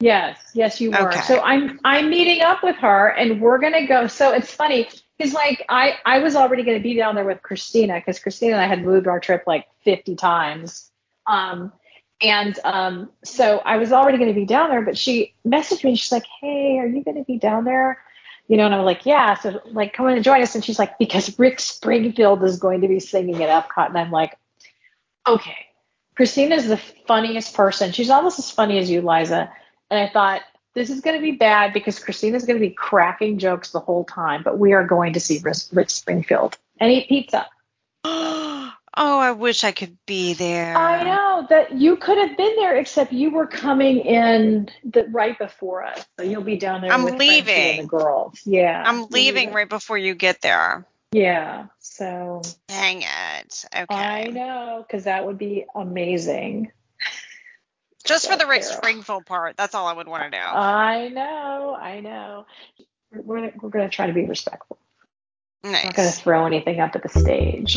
[0.00, 1.08] Yes, yes, you were.
[1.08, 1.20] Okay.
[1.22, 4.06] So I'm I'm meeting up with her, and we're gonna go.
[4.06, 7.94] So it's funny because like I I was already gonna be down there with Christina
[7.94, 10.90] because Christina and I had moved our trip like 50 times.
[11.26, 11.72] Um,
[12.20, 15.96] and um, so I was already gonna be down there, but she messaged me.
[15.96, 18.02] She's like, "Hey, are you gonna be down there?"
[18.48, 20.54] You know, and I'm like, "Yeah." So like, come in and join us.
[20.54, 24.10] And she's like, "Because Rick Springfield is going to be singing at Epcot," and I'm
[24.10, 24.36] like,
[25.26, 25.56] "Okay."
[26.16, 27.92] Christina's the funniest person.
[27.92, 29.50] She's almost as funny as you, Liza.
[29.90, 30.40] And I thought,
[30.74, 34.04] this is going to be bad because Christina's going to be cracking jokes the whole
[34.04, 35.42] time, but we are going to see
[35.72, 37.46] Rick Springfield and eat pizza.
[38.96, 40.76] Oh, I wish I could be there.
[40.76, 45.38] I know that you could have been there, except you were coming in the, right
[45.38, 46.04] before us.
[46.18, 47.82] So you'll be down there I'm with leaving.
[47.82, 48.40] the girls.
[48.44, 48.82] Yeah.
[48.84, 50.86] I'm leaving right before you get there.
[51.12, 51.66] Yeah.
[51.78, 53.64] So Dang it.
[53.74, 53.94] Okay.
[53.94, 56.72] I know, because that would be amazing.
[58.04, 58.76] Just for the Rick Carol.
[58.76, 59.56] Springfield part.
[59.56, 60.36] That's all I would want to do.
[60.36, 61.74] I know.
[61.74, 62.46] I know.
[63.12, 64.78] We're, we're, we're going to try to be respectful.
[65.66, 67.76] I'm not going to throw anything up at the stage.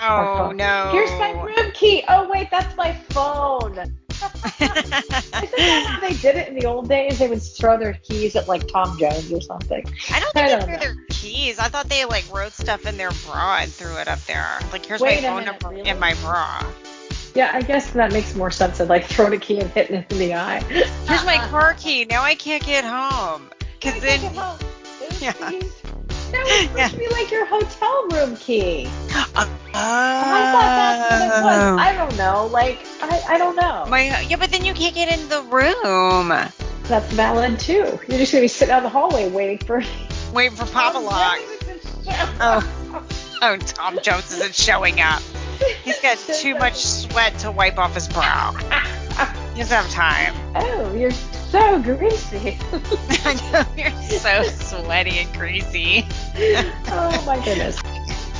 [0.00, 0.90] Oh no.
[0.92, 2.04] Here's my room key.
[2.08, 3.76] Oh wait, that's my phone.
[4.60, 7.18] Isn't that how they did it in the old days?
[7.18, 9.84] They would throw their keys at like Tom Jones or something.
[10.10, 10.78] I don't I think don't they threw know.
[10.78, 11.58] their keys.
[11.58, 14.46] I thought they like wrote stuff in their bra and threw it up there.
[14.72, 15.88] Like here's Wait my phone minute, number really?
[15.90, 16.70] in my bra.
[17.34, 20.12] Yeah, I guess that makes more sense than like throwing a key and hitting it
[20.12, 20.60] in the eye.
[20.60, 22.04] Here's my car key.
[22.04, 23.48] Now I can't get home.
[23.80, 24.58] Cause I then home.
[25.20, 25.32] Yeah.
[25.32, 25.79] keys-
[26.32, 26.88] No, it's supposed Yeah.
[26.88, 28.86] to be like your hotel room key.
[28.88, 31.62] oh, I thought that's what it was.
[31.62, 31.76] Uh.
[31.78, 32.46] I don't know.
[32.46, 33.86] Like I, I don't know.
[33.88, 36.28] my yeah, but then you can't get in the room.
[36.84, 37.98] That's valid too.
[38.08, 39.82] You're just gonna be sitting out in the hallway waiting for.
[40.32, 41.40] Waiting for Papa Lock.
[42.40, 43.04] Oh,
[43.42, 45.20] oh, Tom Jones isn't showing up.
[45.82, 48.54] He's got too much sweat to wipe off his brow.
[49.54, 50.32] He doesn't have time.
[50.54, 51.10] Oh, you're
[51.50, 52.58] so greasy.
[53.24, 56.06] I know you're so sweaty and greasy.
[56.88, 57.78] oh my goodness.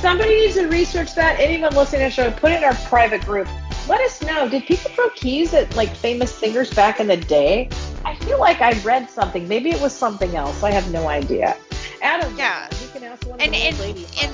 [0.01, 1.39] Somebody needs to research that.
[1.39, 3.47] Anyone listening to the show, put it in our private group.
[3.87, 4.47] Let us know.
[4.49, 7.69] Did people throw keys at like famous singers back in the day?
[8.05, 9.47] I feel like I read something.
[9.47, 10.63] Maybe it was something else.
[10.63, 11.55] I have no idea.
[12.01, 12.67] Adam, Yeah.
[12.81, 14.11] you can ask one of And the and ladies.
[14.23, 14.31] and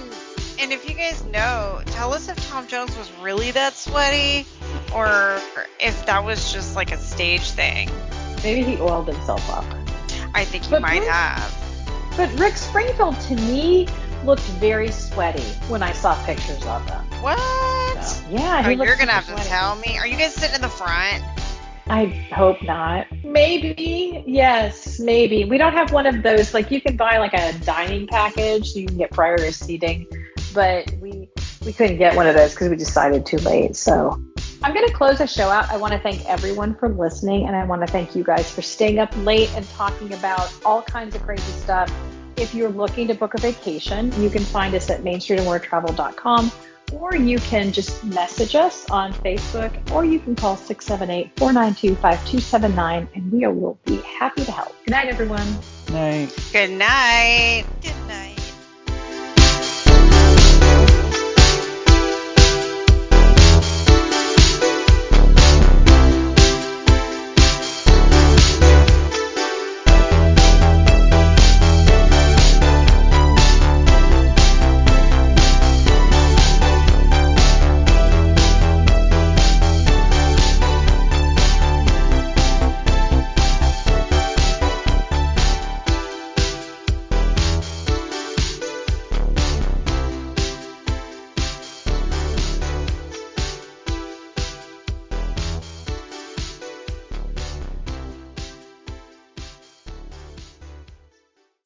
[0.59, 4.45] and if you guys know, tell us if Tom Jones was really that sweaty,
[4.95, 5.39] or
[5.79, 7.89] if that was just like a stage thing.
[8.43, 9.65] Maybe he oiled himself up.
[10.33, 11.53] I think he But might Bruce- have.
[12.17, 13.87] But Rick Springfield to me
[14.25, 17.03] looked very sweaty when I saw pictures of him.
[17.21, 18.03] What?
[18.03, 19.97] So, yeah, Oh, you're gonna have to tell me.
[19.97, 21.23] Are you guys sitting in the front?
[21.89, 23.07] I hope not.
[23.23, 25.45] Maybe, yes, maybe.
[25.45, 26.53] We don't have one of those.
[26.53, 30.05] Like you can buy like a dining package, so you can get priority seating,
[30.53, 31.29] but we
[31.65, 33.75] we couldn't get one of those because we decided too late.
[33.75, 34.21] So
[34.63, 35.69] I'm going to close the show out.
[35.69, 38.61] I want to thank everyone for listening, and I want to thank you guys for
[38.61, 41.91] staying up late and talking about all kinds of crazy stuff.
[42.37, 46.51] If you're looking to book a vacation, you can find us at mainstreetandmoretravel.com
[46.93, 53.09] or you can just message us on Facebook, or you can call 678 492 5279,
[53.13, 54.75] and we will be happy to help.
[54.85, 55.47] Good night, everyone.
[55.91, 56.33] Night.
[56.51, 57.65] Good night.
[57.81, 58.26] Good night.